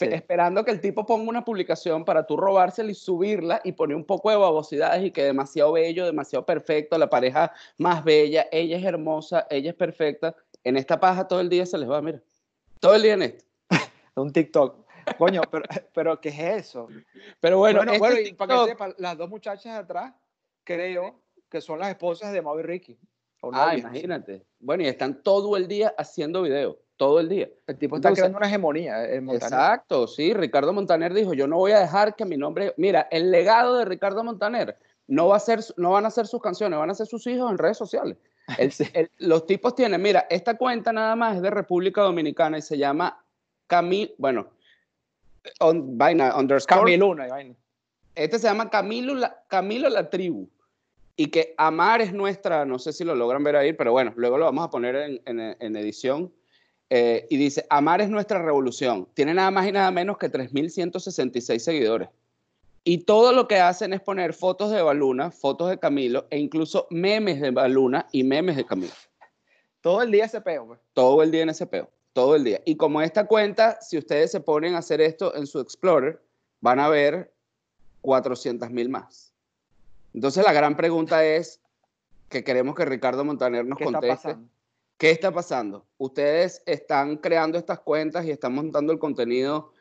esperando 0.00 0.64
que 0.64 0.70
el 0.72 0.80
tipo 0.80 1.06
ponga 1.06 1.28
una 1.28 1.44
publicación 1.44 2.04
para 2.04 2.26
tú 2.26 2.36
robársela 2.36 2.90
y 2.90 2.94
subirla 2.94 3.60
y 3.62 3.72
poner 3.72 3.96
un 3.96 4.04
poco 4.04 4.30
de 4.30 4.36
babosidades 4.36 5.04
y 5.04 5.10
que 5.10 5.22
demasiado 5.22 5.72
bello, 5.72 6.06
demasiado 6.06 6.44
perfecto, 6.44 6.98
la 6.98 7.08
pareja 7.08 7.52
más 7.78 8.02
bella, 8.02 8.46
ella 8.50 8.78
es 8.78 8.84
hermosa, 8.84 9.46
ella 9.50 9.70
es 9.70 9.76
perfecta. 9.76 10.34
En 10.64 10.76
esta 10.76 10.98
paja 10.98 11.28
todo 11.28 11.40
el 11.40 11.48
día 11.48 11.64
se 11.66 11.78
les 11.78 11.88
va, 11.88 12.02
mira. 12.02 12.20
Todo 12.80 12.94
el 12.94 13.02
día 13.02 13.14
en 13.14 13.22
esto. 13.22 13.44
un 14.16 14.32
TikTok. 14.32 14.86
Coño, 15.18 15.42
pero, 15.50 15.64
pero 15.94 16.20
¿qué 16.20 16.28
es 16.28 16.66
eso? 16.66 16.88
Pero 17.40 17.58
bueno, 17.58 17.80
bueno, 17.98 18.16
este 18.16 18.34
para 18.34 18.66
que 18.66 18.94
las 18.98 19.16
dos 19.16 19.28
muchachas 19.28 19.76
atrás, 19.76 20.14
creo 20.64 21.20
que 21.48 21.60
son 21.60 21.78
las 21.78 21.90
esposas 21.90 22.32
de 22.32 22.42
Mau 22.42 22.58
y 22.58 22.62
Ricky. 22.62 22.98
Ah, 23.52 23.74
imagínate. 23.76 24.44
Bueno, 24.58 24.82
y 24.82 24.86
están 24.86 25.22
todo 25.22 25.56
el 25.56 25.66
día 25.66 25.94
haciendo 25.96 26.42
videos 26.42 26.76
todo 27.00 27.18
el 27.18 27.30
día. 27.30 27.48
El 27.66 27.78
tipo 27.78 27.96
está 27.96 28.12
creando 28.12 28.36
una 28.36 28.46
hegemonía. 28.46 29.06
Eh, 29.06 29.24
exacto, 29.32 30.06
sí. 30.06 30.34
Ricardo 30.34 30.74
Montaner 30.74 31.14
dijo, 31.14 31.32
yo 31.32 31.46
no 31.46 31.56
voy 31.56 31.72
a 31.72 31.78
dejar 31.78 32.14
que 32.14 32.26
mi 32.26 32.36
nombre... 32.36 32.74
Mira, 32.76 33.08
el 33.10 33.30
legado 33.30 33.78
de 33.78 33.86
Ricardo 33.86 34.22
Montaner 34.22 34.76
no, 35.06 35.28
va 35.28 35.36
a 35.36 35.40
ser, 35.40 35.60
no 35.78 35.92
van 35.92 36.04
a 36.04 36.10
ser 36.10 36.26
sus 36.26 36.42
canciones, 36.42 36.78
van 36.78 36.90
a 36.90 36.94
ser 36.94 37.06
sus 37.06 37.26
hijos 37.26 37.50
en 37.50 37.56
redes 37.56 37.78
sociales. 37.78 38.18
los 39.16 39.46
tipos 39.46 39.74
tienen, 39.74 40.02
mira, 40.02 40.26
esta 40.28 40.58
cuenta 40.58 40.92
nada 40.92 41.16
más 41.16 41.36
es 41.36 41.42
de 41.42 41.48
República 41.48 42.02
Dominicana 42.02 42.58
y 42.58 42.62
se 42.62 42.76
llama 42.76 43.24
Camil, 43.66 44.14
bueno, 44.18 44.50
on, 45.60 45.96
vaina, 45.96 46.36
underscore. 46.36 46.80
Camiluna, 46.80 47.28
vaina. 47.28 47.54
Este 48.14 48.38
se 48.38 48.46
llama 48.46 48.68
Camilo 48.68 49.14
la, 49.14 49.42
Camilo 49.48 49.88
la 49.88 50.10
tribu. 50.10 50.50
Y 51.16 51.28
que 51.28 51.54
Amar 51.56 52.02
es 52.02 52.12
nuestra, 52.12 52.66
no 52.66 52.78
sé 52.78 52.92
si 52.92 53.04
lo 53.04 53.14
logran 53.14 53.42
ver 53.42 53.56
ahí, 53.56 53.72
pero 53.72 53.92
bueno, 53.92 54.12
luego 54.16 54.36
lo 54.36 54.44
vamos 54.44 54.66
a 54.66 54.70
poner 54.70 54.96
en, 54.96 55.22
en, 55.24 55.56
en 55.58 55.76
edición 55.76 56.30
eh, 56.90 57.26
y 57.30 57.36
dice, 57.36 57.64
Amar 57.70 58.00
es 58.00 58.10
nuestra 58.10 58.42
revolución. 58.42 59.08
Tiene 59.14 59.32
nada 59.32 59.52
más 59.52 59.66
y 59.66 59.72
nada 59.72 59.90
menos 59.92 60.18
que 60.18 60.30
3.166 60.30 61.58
seguidores. 61.60 62.08
Y 62.82 63.04
todo 63.04 63.32
lo 63.32 63.46
que 63.46 63.60
hacen 63.60 63.92
es 63.92 64.00
poner 64.00 64.34
fotos 64.34 64.72
de 64.72 64.82
Baluna, 64.82 65.30
fotos 65.30 65.70
de 65.70 65.78
Camilo 65.78 66.26
e 66.30 66.38
incluso 66.38 66.88
memes 66.90 67.40
de 67.40 67.52
Baluna 67.52 68.08
y 68.10 68.24
memes 68.24 68.56
de 68.56 68.66
Camilo. 68.66 68.92
Todo 69.80 70.02
el 70.02 70.10
día 70.10 70.24
ese 70.24 70.40
peo. 70.40 70.66
Pues. 70.66 70.80
Todo 70.92 71.22
el 71.22 71.30
día 71.30 71.42
en 71.42 71.50
ese 71.50 71.66
peo. 71.66 71.88
Todo 72.12 72.34
el 72.34 72.42
día. 72.42 72.60
Y 72.64 72.76
como 72.76 73.00
esta 73.02 73.26
cuenta, 73.26 73.80
si 73.80 73.96
ustedes 73.96 74.32
se 74.32 74.40
ponen 74.40 74.74
a 74.74 74.78
hacer 74.78 75.00
esto 75.00 75.36
en 75.36 75.46
su 75.46 75.60
Explorer, 75.60 76.20
van 76.60 76.80
a 76.80 76.88
ver 76.88 77.32
400.000 78.02 78.88
más. 78.88 79.32
Entonces 80.12 80.44
la 80.44 80.52
gran 80.52 80.76
pregunta 80.76 81.24
es 81.24 81.60
que 82.28 82.42
queremos 82.42 82.74
que 82.74 82.84
Ricardo 82.84 83.24
Montaner 83.24 83.64
nos 83.64 83.78
conteste. 83.78 84.36
¿Qué 85.00 85.10
está 85.10 85.32
pasando? 85.32 85.86
Ustedes 85.96 86.62
están 86.66 87.16
creando 87.16 87.56
estas 87.56 87.80
cuentas 87.80 88.26
y 88.26 88.30
están 88.32 88.54
montando 88.54 88.92
el 88.92 88.98
contenido 88.98 89.72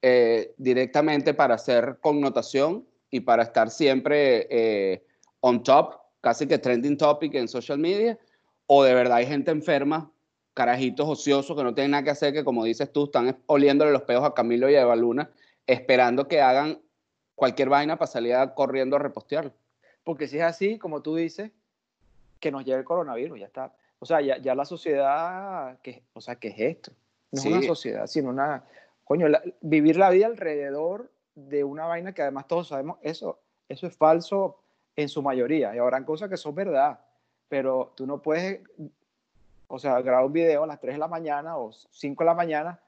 eh, 0.00 0.54
directamente 0.56 1.34
para 1.34 1.56
hacer 1.56 1.98
connotación 2.00 2.86
y 3.10 3.18
para 3.18 3.42
estar 3.42 3.72
siempre 3.72 4.46
eh, 4.48 5.04
on 5.40 5.64
top, 5.64 5.96
casi 6.20 6.46
que 6.46 6.58
trending 6.58 6.96
topic 6.96 7.34
en 7.34 7.48
social 7.48 7.76
media, 7.76 8.20
o 8.68 8.84
de 8.84 8.94
verdad 8.94 9.16
hay 9.16 9.26
gente 9.26 9.50
enferma, 9.50 10.12
carajitos 10.54 11.08
ociosos 11.08 11.56
que 11.56 11.64
no 11.64 11.74
tienen 11.74 11.90
nada 11.90 12.04
que 12.04 12.10
hacer, 12.10 12.32
que 12.32 12.44
como 12.44 12.62
dices 12.62 12.92
tú, 12.92 13.06
están 13.06 13.36
oliéndole 13.46 13.90
los 13.90 14.02
peos 14.02 14.22
a 14.22 14.32
Camilo 14.32 14.70
y 14.70 14.76
a 14.76 14.82
Eva 14.82 14.94
Luna, 14.94 15.28
esperando 15.66 16.28
que 16.28 16.40
hagan 16.40 16.80
cualquier 17.34 17.68
vaina 17.68 17.98
para 17.98 18.12
salir 18.12 18.36
corriendo 18.54 18.94
a 18.94 19.00
repostearlo. 19.00 19.52
Porque 20.04 20.28
si 20.28 20.36
es 20.36 20.44
así, 20.44 20.78
como 20.78 21.02
tú 21.02 21.16
dices, 21.16 21.50
que 22.38 22.52
nos 22.52 22.64
lleve 22.64 22.78
el 22.78 22.84
coronavirus, 22.84 23.40
ya 23.40 23.46
está. 23.46 23.74
O 23.98 24.06
sea, 24.06 24.20
ya, 24.20 24.38
ya 24.38 24.54
la 24.54 24.64
sociedad, 24.64 25.78
que, 25.80 26.02
o 26.12 26.20
sea, 26.20 26.36
¿qué 26.36 26.48
es 26.48 26.58
esto? 26.58 26.92
No 27.32 27.40
es 27.40 27.46
una 27.46 27.62
sociedad, 27.62 28.06
sino 28.06 28.30
una... 28.30 28.64
Coño, 29.04 29.26
vivir 29.60 29.96
la 29.96 30.10
vida 30.10 30.26
alrededor 30.26 31.10
de 31.34 31.64
una 31.64 31.86
vaina 31.86 32.12
que 32.12 32.22
además 32.22 32.46
todos 32.46 32.68
sabemos, 32.68 32.98
eso, 33.02 33.40
eso 33.68 33.86
es 33.86 33.96
falso 33.96 34.60
en 34.96 35.08
su 35.08 35.22
mayoría. 35.22 35.74
Y 35.74 35.78
habrán 35.78 36.04
cosas 36.04 36.28
que 36.28 36.36
son 36.36 36.54
verdad, 36.54 37.00
pero 37.48 37.92
tú 37.96 38.06
no 38.06 38.20
puedes, 38.20 38.60
o 39.66 39.78
sea, 39.78 40.00
grabar 40.02 40.26
un 40.26 40.32
video 40.32 40.64
a 40.64 40.66
las 40.66 40.80
3 40.80 40.94
de 40.94 40.98
la 40.98 41.08
mañana 41.08 41.56
o 41.56 41.72
5 41.72 42.22
de 42.22 42.26
la 42.26 42.34
mañana. 42.34 42.80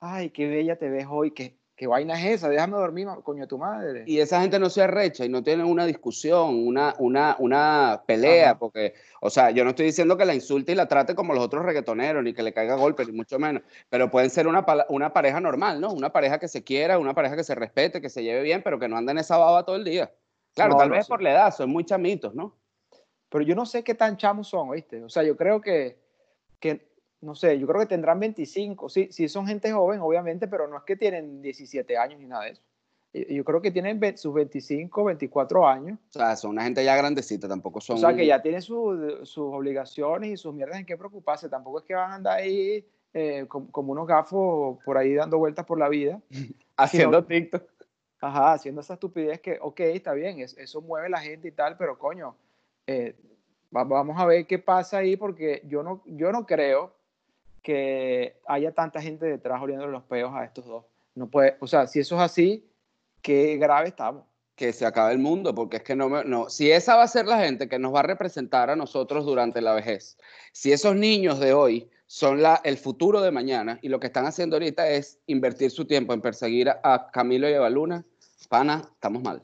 Ay, 0.00 0.30
qué 0.30 0.48
bella 0.48 0.76
te 0.76 0.88
ves 0.88 1.06
hoy, 1.08 1.32
qué, 1.32 1.56
¿Qué 1.76 1.88
vaina 1.88 2.14
es 2.14 2.36
esa? 2.36 2.48
Déjame 2.48 2.76
dormir, 2.76 3.08
coño, 3.24 3.42
de 3.42 3.46
tu 3.48 3.58
madre. 3.58 4.04
Y 4.06 4.20
esa 4.20 4.40
gente 4.40 4.60
no 4.60 4.70
se 4.70 4.82
arrecha 4.82 5.24
y 5.24 5.28
no 5.28 5.42
tienen 5.42 5.66
una 5.66 5.86
discusión, 5.86 6.66
una, 6.68 6.94
una, 6.98 7.34
una 7.40 8.04
pelea, 8.06 8.56
porque, 8.58 8.94
o 9.20 9.28
sea, 9.28 9.50
yo 9.50 9.64
no 9.64 9.70
estoy 9.70 9.86
diciendo 9.86 10.16
que 10.16 10.24
la 10.24 10.36
insulte 10.36 10.70
y 10.70 10.76
la 10.76 10.86
trate 10.86 11.16
como 11.16 11.34
los 11.34 11.42
otros 11.42 11.64
reggaetoneros, 11.64 12.22
ni 12.22 12.32
que 12.32 12.44
le 12.44 12.52
caiga 12.52 12.76
golpe, 12.76 13.04
ni 13.04 13.10
mucho 13.10 13.40
menos, 13.40 13.62
pero 13.90 14.08
pueden 14.08 14.30
ser 14.30 14.46
una, 14.46 14.64
una 14.88 15.12
pareja 15.12 15.40
normal, 15.40 15.80
¿no? 15.80 15.92
Una 15.92 16.12
pareja 16.12 16.38
que 16.38 16.46
se 16.46 16.62
quiera, 16.62 16.96
una 17.00 17.12
pareja 17.12 17.34
que 17.34 17.42
se 17.42 17.56
respete, 17.56 18.00
que 18.00 18.08
se 18.08 18.22
lleve 18.22 18.42
bien, 18.42 18.62
pero 18.62 18.78
que 18.78 18.86
no 18.86 18.96
anda 18.96 19.10
en 19.10 19.18
esa 19.18 19.36
baba 19.36 19.64
todo 19.64 19.74
el 19.74 19.84
día. 19.84 20.12
Claro, 20.54 20.76
tal 20.76 20.90
vez 20.90 21.08
por 21.08 21.22
la 21.22 21.32
edad, 21.32 21.54
son 21.54 21.70
muy 21.70 21.84
chamitos, 21.84 22.36
¿no? 22.36 22.56
Pero 23.28 23.44
yo 23.44 23.56
no 23.56 23.66
sé 23.66 23.82
qué 23.82 23.96
tan 23.96 24.16
chamos 24.16 24.46
son, 24.46 24.68
¿oíste? 24.68 25.02
O 25.02 25.08
sea, 25.08 25.24
yo 25.24 25.36
creo 25.36 25.60
que, 25.60 25.98
que 26.60 26.93
no 27.24 27.34
sé, 27.34 27.58
yo 27.58 27.66
creo 27.66 27.80
que 27.80 27.86
tendrán 27.86 28.20
25, 28.20 28.88
sí, 28.88 29.08
sí 29.10 29.28
son 29.28 29.46
gente 29.46 29.72
joven, 29.72 30.00
obviamente, 30.00 30.46
pero 30.46 30.68
no 30.68 30.76
es 30.76 30.84
que 30.84 30.96
tienen 30.96 31.40
17 31.42 31.96
años 31.96 32.20
ni 32.20 32.26
nada 32.26 32.44
de 32.44 32.50
eso. 32.50 32.62
Yo 33.14 33.44
creo 33.44 33.62
que 33.62 33.70
tienen 33.70 34.18
sus 34.18 34.34
25, 34.34 35.04
24 35.04 35.68
años. 35.68 35.98
O 36.10 36.12
sea, 36.12 36.34
son 36.34 36.50
una 36.50 36.64
gente 36.64 36.84
ya 36.84 36.96
grandecita, 36.96 37.46
tampoco 37.46 37.80
son... 37.80 37.96
O 37.96 38.00
sea, 38.00 38.14
que 38.14 38.26
ya 38.26 38.42
tienen 38.42 38.60
sus 38.60 39.38
obligaciones 39.38 40.30
y 40.30 40.36
sus 40.36 40.52
mierdas 40.52 40.80
en 40.80 40.86
qué 40.86 40.96
preocuparse. 40.96 41.48
Tampoco 41.48 41.78
es 41.78 41.84
que 41.84 41.94
van 41.94 42.10
a 42.10 42.14
andar 42.16 42.38
ahí 42.38 42.84
eh, 43.12 43.46
como, 43.46 43.92
unos 43.92 44.08
gafos 44.08 44.78
por 44.84 44.98
ahí 44.98 45.14
dando 45.14 45.38
vueltas 45.38 45.64
por 45.64 45.78
la 45.78 45.88
vida. 45.88 46.20
haciendo 46.76 47.24
TikTok. 47.24 47.62
Ajá, 48.20 48.54
haciendo 48.54 48.80
esa 48.80 48.94
estupidez 48.94 49.40
que, 49.40 49.58
ok, 49.60 49.78
está 49.80 50.12
bien, 50.12 50.40
eso 50.40 50.80
mueve 50.80 51.08
la 51.08 51.20
gente 51.20 51.46
y 51.46 51.52
tal, 51.52 51.76
pero 51.76 51.96
coño, 51.96 52.34
eh, 52.86 53.14
vamos 53.70 54.18
a 54.18 54.26
ver 54.26 54.46
qué 54.46 54.58
pasa 54.58 54.98
ahí 54.98 55.16
porque 55.16 55.62
yo 55.66 55.82
no, 55.82 56.02
yo 56.06 56.32
no 56.32 56.46
creo 56.46 56.94
que 57.64 58.36
haya 58.46 58.72
tanta 58.72 59.00
gente 59.00 59.24
detrás 59.24 59.60
oliendo 59.60 59.86
los 59.86 60.02
peos 60.04 60.32
a 60.34 60.44
estos 60.44 60.66
dos. 60.66 60.84
No 61.14 61.28
puede, 61.28 61.56
o 61.60 61.66
sea, 61.66 61.86
si 61.86 61.98
eso 61.98 62.14
es 62.16 62.20
así, 62.20 62.70
qué 63.22 63.56
grave 63.56 63.88
estamos. 63.88 64.24
Que 64.54 64.72
se 64.72 64.84
acabe 64.84 65.12
el 65.12 65.18
mundo, 65.18 65.54
porque 65.54 65.78
es 65.78 65.82
que 65.82 65.96
no, 65.96 66.22
no, 66.22 66.50
si 66.50 66.70
esa 66.70 66.94
va 66.94 67.04
a 67.04 67.08
ser 67.08 67.26
la 67.26 67.38
gente 67.38 67.66
que 67.66 67.78
nos 67.78 67.92
va 67.92 68.00
a 68.00 68.04
representar 68.04 68.68
a 68.68 68.76
nosotros 68.76 69.24
durante 69.24 69.62
la 69.62 69.72
vejez, 69.72 70.18
si 70.52 70.72
esos 70.72 70.94
niños 70.94 71.40
de 71.40 71.54
hoy 71.54 71.90
son 72.06 72.42
la, 72.42 72.60
el 72.64 72.76
futuro 72.76 73.22
de 73.22 73.30
mañana 73.30 73.78
y 73.80 73.88
lo 73.88 73.98
que 73.98 74.08
están 74.08 74.26
haciendo 74.26 74.56
ahorita 74.56 74.88
es 74.90 75.18
invertir 75.26 75.70
su 75.70 75.86
tiempo 75.86 76.12
en 76.12 76.20
perseguir 76.20 76.68
a, 76.68 77.10
Camilo 77.12 77.48
y 77.48 77.54
Eva 77.54 77.70
Luna, 77.70 78.04
pana, 78.50 78.82
estamos 78.92 79.22
mal. 79.22 79.42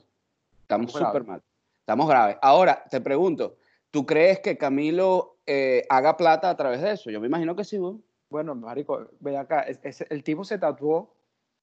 Estamos 0.61 0.91
súper 0.91 1.25
mal. 1.25 1.41
Estamos 1.79 2.07
graves. 2.07 2.37
Ahora, 2.39 2.83
te 2.89 3.01
pregunto, 3.01 3.57
¿tú 3.89 4.05
crees 4.05 4.39
que 4.39 4.59
Camilo 4.59 5.39
eh, 5.47 5.87
haga 5.89 6.15
plata 6.15 6.51
a 6.51 6.55
través 6.55 6.81
de 6.83 6.91
eso? 6.91 7.09
Yo 7.09 7.19
me 7.19 7.27
imagino 7.27 7.55
que 7.55 7.63
sí, 7.63 7.79
¿no? 7.79 7.99
Bueno, 8.31 8.55
marico, 8.55 9.09
ve 9.19 9.37
acá, 9.37 9.65
el 10.09 10.23
tipo 10.23 10.45
se 10.45 10.57
tatuó 10.57 11.13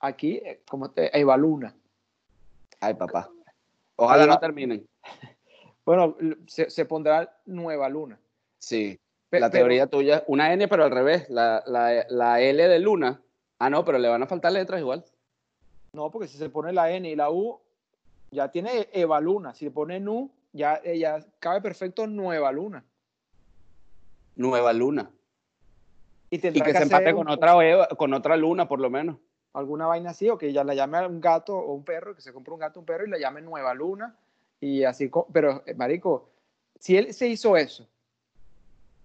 aquí 0.00 0.36
eh, 0.36 0.60
como 0.68 0.92
Eva 0.94 1.34
Luna. 1.38 1.74
Ay, 2.78 2.92
papá. 2.92 3.30
Ojalá 3.96 4.26
no 4.26 4.38
terminen. 4.38 4.86
Bueno, 5.84 6.18
se, 6.46 6.84
pondrá 6.84 7.40
Nueva 7.46 7.88
Luna. 7.88 8.20
Sí. 8.58 9.00
la 9.30 9.48
teoría 9.48 9.86
tuya, 9.86 10.22
una 10.26 10.52
N, 10.52 10.68
pero 10.68 10.84
al 10.84 10.90
revés. 10.90 11.30
La, 11.30 11.62
la, 11.66 12.40
L 12.42 12.68
de 12.68 12.78
Luna. 12.78 13.22
Ah, 13.58 13.70
no, 13.70 13.86
pero 13.86 13.96
le 13.96 14.06
van 14.10 14.22
a 14.22 14.26
faltar 14.26 14.52
letras 14.52 14.80
igual. 14.80 15.02
No, 15.94 16.10
porque 16.10 16.28
si 16.28 16.36
se 16.36 16.50
pone 16.50 16.74
la 16.74 16.90
N 16.90 17.08
y 17.08 17.16
la 17.16 17.30
U, 17.30 17.58
ya 18.30 18.50
tiene 18.50 18.90
Eva 18.92 19.18
Luna. 19.18 19.54
Si 19.54 19.64
se 19.64 19.70
pone 19.70 19.98
NU, 19.98 20.30
ya, 20.52 20.82
ya 20.82 21.24
cabe 21.40 21.62
perfecto 21.62 22.06
Nueva 22.06 22.52
Luna. 22.52 22.84
Nueva 24.36 24.74
Luna. 24.74 25.10
Y, 26.30 26.38
que, 26.38 26.52
se 26.52 26.82
empate 26.82 27.14
con, 27.14 27.28
otra, 27.28 27.54
con 27.96 28.12
otra 28.12 28.36
luna, 28.36 28.68
por 28.68 28.80
lo 28.80 28.90
menos. 28.90 29.16
Alguna 29.54 29.86
vaina 29.86 30.10
así, 30.10 30.28
o 30.28 30.36
que 30.36 30.52
ya 30.52 30.62
la 30.62 30.74
llame 30.74 30.98
a 30.98 31.06
un 31.06 31.20
gato 31.20 31.56
o 31.56 31.72
un 31.72 31.84
perro, 31.84 32.14
que 32.14 32.20
se 32.20 32.32
compre 32.32 32.52
un 32.52 32.60
gato 32.60 32.78
o 32.78 32.82
un 32.82 32.86
perro 32.86 33.06
y 33.06 33.10
la 33.10 33.18
llame 33.18 33.40
Nueva 33.40 33.72
Luna. 33.72 34.14
Y 34.60 34.84
así, 34.84 35.10
pero, 35.32 35.62
eh, 35.66 35.74
Marico, 35.74 36.28
si 36.78 36.96
él 36.96 37.14
se 37.14 37.28
hizo 37.28 37.56
eso, 37.56 37.88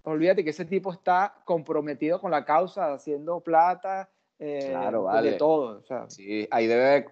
olvídate 0.02 0.44
que 0.44 0.50
ese 0.50 0.66
tipo 0.66 0.92
está 0.92 1.34
comprometido 1.44 2.20
con 2.20 2.30
la 2.30 2.44
causa, 2.44 2.92
haciendo 2.92 3.40
plata, 3.40 4.10
eh, 4.38 4.68
claro, 4.70 5.04
vale. 5.04 5.30
de 5.30 5.36
todo. 5.36 5.82
Sí, 6.08 6.46
ahí 6.50 6.66
debe. 6.66 7.06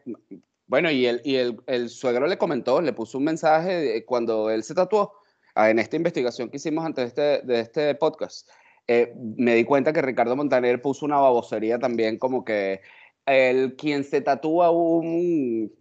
Bueno, 0.66 0.90
y, 0.90 1.06
el, 1.06 1.22
y 1.24 1.36
el, 1.36 1.60
el, 1.66 1.88
suegro 1.88 2.26
le 2.26 2.36
comentó, 2.36 2.80
le 2.80 2.92
puso 2.92 3.18
un 3.18 3.24
mensaje 3.24 4.04
cuando 4.04 4.50
él 4.50 4.62
se 4.62 4.74
tatuó, 4.74 5.14
ah, 5.54 5.70
en 5.70 5.78
esta 5.78 5.96
investigación 5.96 6.50
que 6.50 6.56
hicimos 6.56 6.84
antes 6.84 7.14
de 7.14 7.34
este, 7.36 7.46
de 7.46 7.60
este 7.60 7.94
podcast 7.94 8.48
eh, 8.88 9.14
me 9.36 9.54
di 9.54 9.64
cuenta 9.64 9.92
que 9.92 10.02
Ricardo 10.02 10.36
Montaner 10.36 10.82
puso 10.82 11.06
una 11.06 11.18
babosería 11.18 11.78
también, 11.78 12.18
como 12.18 12.44
que 12.44 12.80
el 13.26 13.76
quien 13.76 14.04
se 14.04 14.20
tatúa 14.20 14.70
un, 14.70 15.72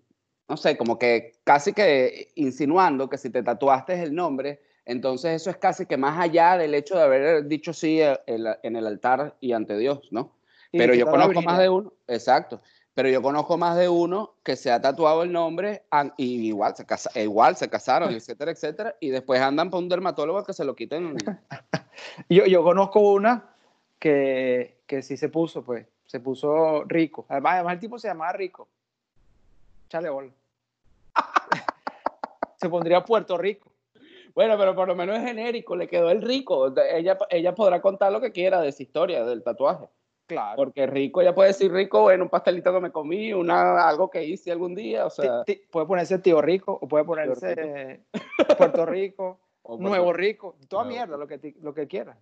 no 0.48 0.58
sé, 0.58 0.78
como 0.78 1.00
que 1.00 1.34
casi 1.44 1.74
que 1.74 2.32
insinuando 2.36 3.10
que 3.10 3.18
si 3.18 3.30
te 3.30 3.44
tatuaste 3.44 4.02
el 4.02 4.14
nombre, 4.14 4.62
entonces 4.86 5.42
eso 5.42 5.50
es 5.50 5.58
casi 5.58 5.86
que 5.86 5.98
más 5.98 6.20
allá 6.20 6.58
del 6.58 6.74
hecho 6.74 6.96
de 6.96 7.04
haber 7.04 7.48
dicho 7.48 7.74
sí 7.74 8.02
eh, 8.02 8.20
en 8.28 8.76
el 8.76 8.88
altar 8.88 9.36
y 9.40 9.54
ante 9.54 9.78
Dios, 9.78 10.08
¿no? 10.12 10.36
Pero 10.72 10.94
yo 10.94 11.06
conozco 11.06 11.42
más 11.42 11.60
de 11.60 11.70
uno, 11.70 11.94
exacto, 12.08 12.62
pero 12.94 13.10
yo 13.10 13.22
conozco 13.22 13.58
más 13.58 13.78
de 13.78 13.90
uno 13.90 14.31
que 14.44 14.56
se 14.56 14.72
ha 14.72 14.82
tatuado 14.82 15.24
el 15.24 15.32
nombre 15.32 15.84
y 16.18 16.48
igual 16.48 16.76
se, 16.76 16.86
casa, 16.86 17.12
igual 17.20 17.56
se 17.56 17.70
casaron, 17.70 18.12
etcétera, 18.14 18.52
etcétera, 18.52 18.96
y 19.00 19.10
después 19.10 19.42
andan 19.42 19.70
por 19.70 19.80
un 19.80 19.90
dermatólogo 19.90 20.44
que 20.44 20.54
se 20.54 20.66
lo 20.66 20.76
quiten. 20.76 21.16
yo, 22.30 22.46
yo 22.46 22.64
conozco 22.64 23.00
una 23.00 23.56
que, 24.00 24.82
que 24.88 25.04
sí 25.04 25.18
se 25.18 25.30
puso, 25.30 25.64
pues, 25.64 25.86
se 26.06 26.20
puso 26.20 26.84
rico. 26.86 27.26
Además, 27.30 27.54
además 27.56 27.74
el 27.74 27.80
tipo 27.80 28.00
se 28.00 28.08
llamaba 28.08 28.34
rico. 28.34 28.68
Chale 29.90 30.10
bola. 30.10 30.32
se 32.58 32.70
pondría 32.70 33.04
Puerto 33.04 33.38
Rico. 33.38 33.72
Bueno, 34.34 34.58
pero 34.58 34.74
por 34.74 34.88
lo 34.88 34.96
menos 34.96 35.18
es 35.18 35.26
genérico, 35.26 35.76
le 35.76 35.88
quedó 35.88 36.10
el 36.10 36.22
rico. 36.22 36.74
Ella, 36.90 37.18
ella 37.30 37.54
podrá 37.54 37.82
contar 37.82 38.12
lo 38.12 38.22
que 38.22 38.32
quiera 38.32 38.62
de 38.62 38.70
esa 38.70 38.84
historia, 38.84 39.26
del 39.26 39.44
tatuaje. 39.44 39.88
Claro. 40.32 40.56
Porque 40.56 40.88
rico, 40.88 41.22
ya 41.22 41.36
puede 41.36 41.50
decir 41.50 41.74
rico 41.74 42.10
en 42.10 42.22
un 42.22 42.30
pastelito 42.30 42.74
que 42.74 42.80
me 42.80 42.92
comí, 42.92 43.34
una, 43.34 43.86
algo 43.86 44.10
que 44.10 44.24
hice 44.24 44.50
algún 44.50 44.74
día, 44.74 45.06
o 45.06 45.10
sea. 45.10 45.44
puede 45.70 45.86
ponerse 45.86 46.20
tío 46.20 46.42
rico, 46.42 46.80
o 46.82 46.88
puede 46.88 47.04
ponerse 47.04 48.00
Puerto 48.58 48.86
Rico, 48.86 49.42
Nuevo 49.78 50.14
Rico, 50.14 50.56
toda 50.70 50.86
mierda, 50.86 51.18
lo 51.18 51.28
que, 51.28 51.54
lo 51.62 51.74
que 51.74 51.86
quieras. 51.88 52.18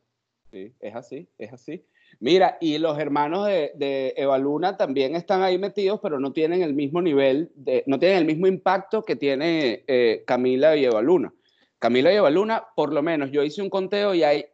Sí, 0.51 0.73
es 0.79 0.95
así, 0.95 1.29
es 1.37 1.53
así. 1.53 1.85
Mira, 2.19 2.57
y 2.59 2.79
los 2.79 2.97
hermanos 2.97 3.45
de, 3.45 3.73
de 3.75 4.15
Eva 4.17 4.39
Luna 4.39 4.75
también 4.75 5.15
están 5.15 5.43
ahí 5.43 5.59
metidos, 5.59 5.99
pero 6.01 6.19
no 6.19 6.33
tienen 6.33 6.63
el 6.63 6.73
mismo 6.73 7.03
nivel, 7.03 7.51
de, 7.53 7.83
no 7.85 7.99
tienen 7.99 8.17
el 8.17 8.25
mismo 8.25 8.47
impacto 8.47 9.03
que 9.03 9.15
tiene 9.15 9.83
eh, 9.85 10.23
Camila 10.25 10.75
y 10.75 10.85
Eva 10.85 11.03
Luna. 11.03 11.31
Camila 11.77 12.11
y 12.11 12.15
Eva 12.15 12.31
Luna, 12.31 12.65
por 12.75 12.91
lo 12.91 13.03
menos, 13.03 13.29
yo 13.29 13.43
hice 13.43 13.61
un 13.61 13.69
conteo 13.69 14.15
y 14.15 14.23
hay, 14.23 14.47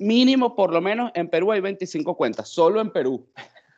mínimo, 0.00 0.56
por 0.56 0.72
lo 0.72 0.80
menos, 0.80 1.12
en 1.14 1.28
Perú 1.28 1.52
hay 1.52 1.60
25 1.60 2.16
cuentas, 2.16 2.48
solo 2.48 2.80
en 2.80 2.90
Perú, 2.90 3.26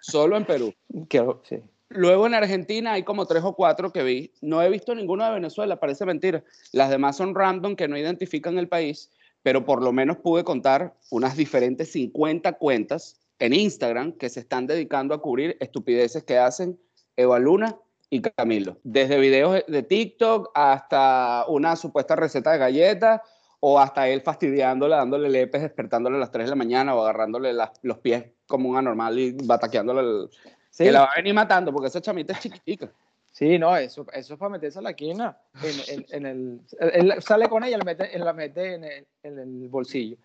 solo 0.01 0.37
en 0.37 0.45
Perú. 0.45 0.73
Luego 1.95 2.27
en 2.27 2.33
Argentina 2.33 2.93
hay 2.93 3.03
como 3.03 3.27
tres 3.27 3.45
o 3.45 3.55
cuatro 3.55 3.93
que 3.93 4.03
vi. 4.03 4.33
No 4.41 4.63
he 4.63 4.71
visto 4.71 4.95
ninguno 4.95 5.27
de 5.27 5.33
Venezuela, 5.33 5.79
parece 5.79 6.07
mentira. 6.07 6.43
Las 6.73 6.89
demás 6.89 7.19
son 7.19 7.35
random 7.35 7.77
que 7.77 7.87
no 7.87 7.99
identifican 7.99 8.57
el 8.57 8.67
país, 8.67 9.11
pero 9.43 9.67
por 9.67 9.83
lo 9.83 9.93
menos 9.93 10.17
pude 10.17 10.43
contar 10.43 10.95
unas 11.11 11.37
diferentes 11.37 11.93
50 11.93 12.55
cuentas 12.55 13.21
en 13.39 13.53
Instagram 13.53 14.13
que 14.13 14.31
se 14.31 14.41
están 14.41 14.67
dedicando 14.67 15.15
a 15.15 15.21
cubrir 15.21 15.59
estupideces 15.61 16.25
que 16.25 16.39
hacen 16.39 16.81
Eva 17.17 17.39
Luna 17.39 17.77
y 18.09 18.23
Camilo. 18.23 18.79
Desde 18.85 19.19
videos 19.19 19.63
de 19.67 19.83
TikTok 19.83 20.51
hasta 20.55 21.45
una 21.49 21.77
supuesta 21.77 22.17
receta 22.17 22.53
de 22.53 22.59
galletas 22.59 23.21
o 23.65 23.79
hasta 23.79 24.09
él 24.09 24.23
fastidiándole, 24.23 24.97
dándole 24.97 25.29
lepes, 25.29 25.63
despertándole 25.63 26.17
a 26.17 26.21
las 26.21 26.33
3 26.33 26.47
de 26.47 26.51
la 26.51 26.57
mañana 26.57 26.97
o 26.97 27.03
agarrándole 27.03 27.55
los 27.83 27.99
pies 27.99 28.25
como 28.49 28.69
un 28.69 28.77
anormal 28.77 29.17
y 29.17 29.37
bataqueándole. 29.45 30.01
El, 30.01 30.29
sí. 30.69 30.83
Que 30.83 30.91
la 30.91 31.03
va 31.03 31.13
a 31.13 31.17
venir 31.17 31.33
matando 31.33 31.73
porque 31.73 31.87
esa 31.87 32.01
chamita 32.01 32.33
es 32.33 32.41
chiquitica. 32.41 32.91
Sí, 33.31 33.61
no, 33.61 33.77
eso, 33.77 34.05
eso 34.13 34.35
es 34.35 34.39
para 34.39 34.51
meterse 34.51 34.81
a 34.81 34.83
la 34.83 34.95
quina. 34.95 35.39
En, 35.63 36.05
en, 36.11 36.27
el, 36.27 36.61
él 36.81 37.15
sale 37.23 37.49
con 37.49 37.63
ella, 37.63 37.79
la 37.79 37.85
mete, 37.85 38.19
la 38.19 38.33
mete 38.33 38.75
en, 38.75 38.85
el, 38.85 39.07
en 39.23 39.39
el 39.39 39.69
bolsillo. 39.69 40.17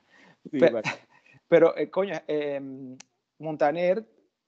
pero, 0.51 0.81
pero 1.47 1.77
eh, 1.77 1.91
coño, 1.91 2.15
eh, 2.27 2.59
Montaner 3.37 4.03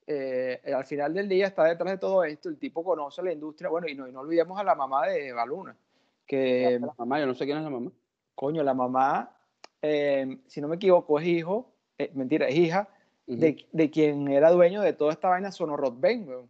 eh, 0.08 0.62
al 0.76 0.86
final 0.86 1.14
del 1.14 1.30
día 1.30 1.46
está 1.46 1.66
detrás 1.66 1.92
de 1.92 1.98
todo 2.00 2.24
esto, 2.24 2.50
el 2.50 2.58
tipo 2.58 2.84
conoce 2.84 3.22
la 3.22 3.32
industria, 3.32 3.70
bueno, 3.70 3.88
y 3.88 3.94
no, 3.94 4.08
y 4.08 4.12
no 4.12 4.22
olvidemos 4.22 4.60
a 4.60 4.64
la 4.64 4.74
mamá 4.74 5.06
de 5.06 5.32
Baluna, 5.32 5.78
que... 6.26 6.80
La 6.82 6.92
mamá, 6.98 7.20
yo 7.20 7.28
no 7.28 7.36
sé 7.36 7.46
quién 7.46 7.60
es 7.60 7.64
la 7.64 7.70
mamá. 7.70 7.92
Coño, 8.40 8.64
la 8.64 8.74
mamá, 8.74 9.36
eh, 9.82 10.38
si 10.48 10.62
no 10.62 10.70
me 10.70 10.78
equivoco, 10.78 11.20
es 11.20 11.28
hijo, 11.28 11.74
eh, 11.98 12.10
mentira, 12.14 12.48
es 12.48 12.56
hija 12.56 12.88
de, 13.28 13.66
de, 13.74 13.92
quien 13.92 14.30
era 14.30 14.50
dueño 14.50 14.82
de 14.82 14.94
toda 14.94 15.12
esta 15.12 15.28
vaina, 15.28 15.52
Sonorot 15.52 16.00
Ben, 16.00 16.26
weón. 16.26 16.50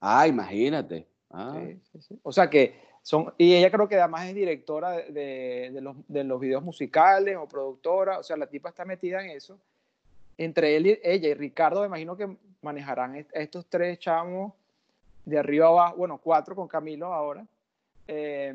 Ah, 0.00 0.28
imagínate. 0.28 1.08
Ah. 1.28 1.56
Sí, 1.56 1.80
sí, 1.90 2.00
sí. 2.00 2.20
O 2.22 2.30
sea 2.30 2.48
que 2.48 2.80
son, 3.02 3.34
y 3.38 3.56
ella 3.56 3.72
creo 3.72 3.88
que 3.88 3.96
además 3.96 4.28
es 4.28 4.36
directora 4.36 4.92
de, 4.92 5.10
de, 5.10 5.70
de, 5.72 5.80
los, 5.80 5.96
de 6.06 6.22
los 6.22 6.38
videos 6.38 6.62
musicales 6.62 7.36
o 7.36 7.48
productora, 7.48 8.20
o 8.20 8.22
sea, 8.22 8.36
la 8.36 8.46
tipa 8.46 8.68
está 8.68 8.84
metida 8.84 9.20
en 9.20 9.30
eso. 9.30 9.58
Entre 10.38 10.76
él 10.76 10.86
y 10.86 11.00
ella 11.02 11.28
y 11.28 11.34
Ricardo, 11.34 11.80
me 11.80 11.88
imagino 11.88 12.16
que 12.16 12.36
manejarán 12.62 13.26
estos 13.32 13.66
tres 13.66 13.98
chamos 13.98 14.52
de 15.24 15.40
arriba 15.40 15.66
abajo, 15.66 15.96
bueno, 15.96 16.20
cuatro 16.22 16.54
con 16.54 16.68
Camilo 16.68 17.12
ahora, 17.12 17.44
eh, 18.06 18.54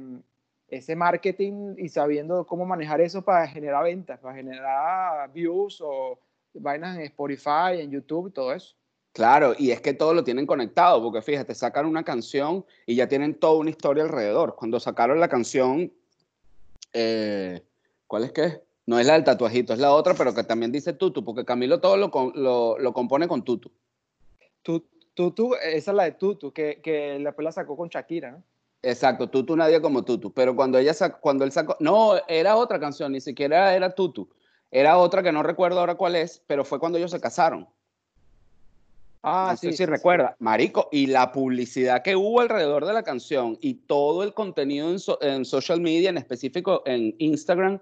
ese 0.68 0.96
marketing 0.96 1.76
y 1.78 1.90
sabiendo 1.90 2.46
cómo 2.46 2.66
manejar 2.66 3.02
eso 3.02 3.22
para 3.22 3.48
generar 3.48 3.84
ventas, 3.84 4.20
para 4.20 4.36
generar 4.36 5.32
views 5.32 5.80
o 5.82 6.20
vainas 6.54 6.98
en 6.98 7.04
Spotify, 7.04 7.80
en 7.80 7.92
YouTube, 7.92 8.34
todo 8.34 8.54
eso. 8.54 8.76
Claro, 9.14 9.54
y 9.58 9.72
es 9.72 9.80
que 9.80 9.94
todo 9.94 10.14
lo 10.14 10.24
tienen 10.26 10.46
conectado, 10.46 11.02
porque 11.02 11.22
fíjate, 11.22 11.56
sacan 11.56 11.86
una 11.86 12.04
canción 12.04 12.66
y 12.86 12.96
ya 12.96 13.08
tienen 13.08 13.36
toda 13.36 13.60
una 13.60 13.70
historia 13.70 14.04
alrededor. 14.04 14.56
Cuando 14.56 14.80
sacaron 14.80 15.22
la 15.22 15.30
canción, 15.30 15.94
eh, 16.92 17.62
¿cuál 18.08 18.26
es 18.26 18.34
que 18.34 18.44
es? 18.44 18.62
No 18.86 19.00
es 19.00 19.08
la 19.08 19.14
del 19.14 19.24
tatuajito, 19.24 19.74
es 19.74 19.80
la 19.80 19.94
otra, 19.94 20.14
pero 20.16 20.36
que 20.36 20.44
también 20.44 20.72
dice 20.72 20.94
Tutu, 20.94 21.24
porque 21.24 21.46
Camilo 21.46 21.80
todo 21.80 21.98
lo, 21.98 22.12
lo, 22.36 22.78
lo 22.78 22.94
compone 22.94 23.28
con 23.28 23.44
Tutu. 23.44 23.72
Tutu, 25.14 25.56
esa 25.56 25.92
es 25.92 25.96
la 25.96 26.04
de 26.04 26.12
Tutu, 26.12 26.52
que, 26.52 26.82
que 26.84 27.18
la, 27.20 27.34
la 27.38 27.52
sacó 27.52 27.78
con 27.78 27.88
Shakira, 27.88 28.32
¿no? 28.32 28.44
Exacto, 28.86 29.28
Tutu 29.28 29.56
nadie 29.56 29.82
como 29.82 30.04
Tutu, 30.04 30.32
pero 30.32 30.56
cuando 30.56 30.78
ella 30.78 30.94
sacó, 30.94 31.20
cuando 31.20 31.44
él 31.44 31.52
sacó, 31.52 31.76
no, 31.80 32.14
era 32.28 32.56
otra 32.56 32.80
canción, 32.80 33.14
ni 33.14 33.20
siquiera 33.20 33.76
era 33.76 33.96
Tutu, 33.96 34.30
era 34.70 35.00
otra 35.00 35.24
que 35.24 35.32
no 35.32 35.42
recuerdo 35.42 35.80
ahora 35.80 35.96
cuál 35.96 36.16
es, 36.16 36.44
pero 36.46 36.64
fue 36.64 36.80
cuando 36.80 37.00
ellos 37.00 37.10
se 37.10 37.20
casaron. 37.20 37.68
Ah, 39.24 39.50
no 39.54 39.58
sí, 39.58 39.76
si 39.76 39.88
recuerda, 39.88 40.36
Marico, 40.38 40.88
y 40.92 41.08
la 41.08 41.32
publicidad 41.32 42.04
que 42.04 42.16
hubo 42.16 42.42
alrededor 42.42 42.86
de 42.86 42.94
la 42.94 43.02
canción 43.02 43.58
y 43.60 43.74
todo 43.74 44.22
el 44.22 44.36
contenido 44.36 44.92
en, 44.92 45.00
so, 45.00 45.18
en, 45.20 45.46
social 45.46 45.82
media, 45.82 46.12
en 46.12 46.20
específico 46.20 46.84
en 46.86 47.16
Instagram, 47.18 47.82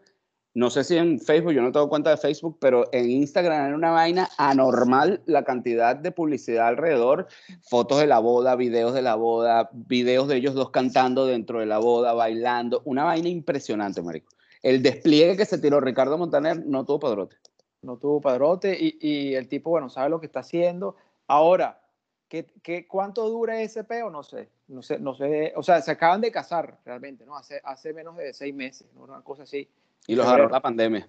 no 0.54 0.70
sé 0.70 0.84
si 0.84 0.98
en 0.98 1.20
Facebook, 1.20 1.54
yo 1.54 1.62
no 1.62 1.72
tengo 1.72 1.90
cuenta 1.90 2.10
de 2.10 2.18
Facebook, 2.18 2.58
pero 2.60 2.86
en 2.92 3.10
Instagram 3.10 3.68
era 3.68 3.76
una 3.76 3.92
vaina 3.92 4.30
anormal 4.38 5.22
la 5.26 5.44
cantidad 5.44 5.96
de 5.96 6.12
publicidad 6.12 6.68
alrededor, 6.68 7.28
fotos 7.62 8.00
de 8.00 8.08
la 8.08 8.20
boda, 8.20 8.56
videos 8.56 8.94
de 8.94 9.02
la 9.02 9.16
boda, 9.16 9.70
videos 9.74 10.28
de 10.28 10.38
ellos 10.38 10.54
dos 10.54 10.70
cantando 10.70 11.26
dentro 11.26 11.60
de 11.60 11.66
la 11.66 11.80
boda, 11.80 12.14
bailando, 12.14 12.82
una 12.86 13.04
vaina 13.04 13.30
impresionante, 13.30 14.02
Marico. 14.02 14.32
El 14.62 14.82
despliegue 14.82 15.36
que 15.36 15.46
se 15.46 15.58
tiró 15.58 15.82
Ricardo 15.82 16.18
Montaner 16.18 16.66
no 16.66 16.86
tuvo 16.86 17.00
padrote. 17.00 17.36
No 17.82 17.98
tuvo 17.98 18.22
padrote 18.22 18.78
y, 18.80 18.98
y 19.02 19.36
el 19.36 19.50
tipo, 19.50 19.72
bueno, 19.72 19.90
sabe 19.90 20.10
lo 20.10 20.22
que 20.22 20.28
está 20.28 20.40
haciendo 20.40 20.96
Ahora, 21.28 21.82
¿qué, 22.28 22.46
qué, 22.62 22.88
cuánto 22.88 23.30
dura 23.30 23.62
ese 23.62 23.84
peo? 23.84 24.10
No 24.10 24.24
sé, 24.24 24.50
no 24.68 24.82
sé, 24.82 25.00
no 25.00 25.16
sé. 25.16 25.54
O 25.56 25.64
sea, 25.64 25.82
se 25.82 25.92
acaban 25.92 26.22
de 26.22 26.32
casar 26.32 26.80
realmente, 26.86 27.26
¿no? 27.26 27.38
Hace, 27.38 27.62
hace 27.64 27.94
menos 27.94 28.18
de 28.18 28.34
seis 28.34 28.54
meses, 28.54 28.88
una 28.96 29.22
cosa 29.22 29.44
así. 29.44 29.70
Y 30.08 30.16
los 30.16 30.26
agarró 30.26 30.50
la 30.50 30.62
pandemia. 30.62 31.08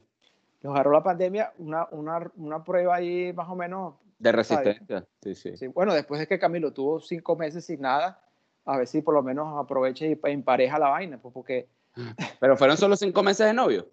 Los 0.62 0.74
agarró 0.74 0.92
la 0.92 1.02
pandemia, 1.02 1.52
una, 1.58 1.86
una, 1.90 2.30
una 2.36 2.64
prueba 2.64 2.96
ahí 2.96 3.32
más 3.32 3.48
o 3.48 3.54
menos. 3.54 3.94
De 4.18 4.32
resistencia, 4.32 5.04
sí, 5.20 5.34
sí, 5.34 5.56
sí. 5.56 5.66
Bueno, 5.66 5.92
después 5.92 6.20
de 6.20 6.26
que 6.26 6.38
Camilo 6.38 6.72
tuvo 6.72 7.00
cinco 7.00 7.36
meses 7.36 7.64
sin 7.64 7.80
nada, 7.80 8.20
a 8.64 8.78
ver 8.78 8.86
si 8.86 9.02
por 9.02 9.14
lo 9.14 9.22
menos 9.22 9.58
aproveche 9.62 10.08
y 10.08 10.30
empareja 10.30 10.78
la 10.78 10.88
vaina, 10.88 11.18
pues 11.18 11.34
porque... 11.34 11.68
¿Pero 12.40 12.56
fueron 12.56 12.76
solo 12.76 12.96
cinco 12.96 13.22
meses 13.22 13.46
de 13.46 13.52
novio? 13.52 13.86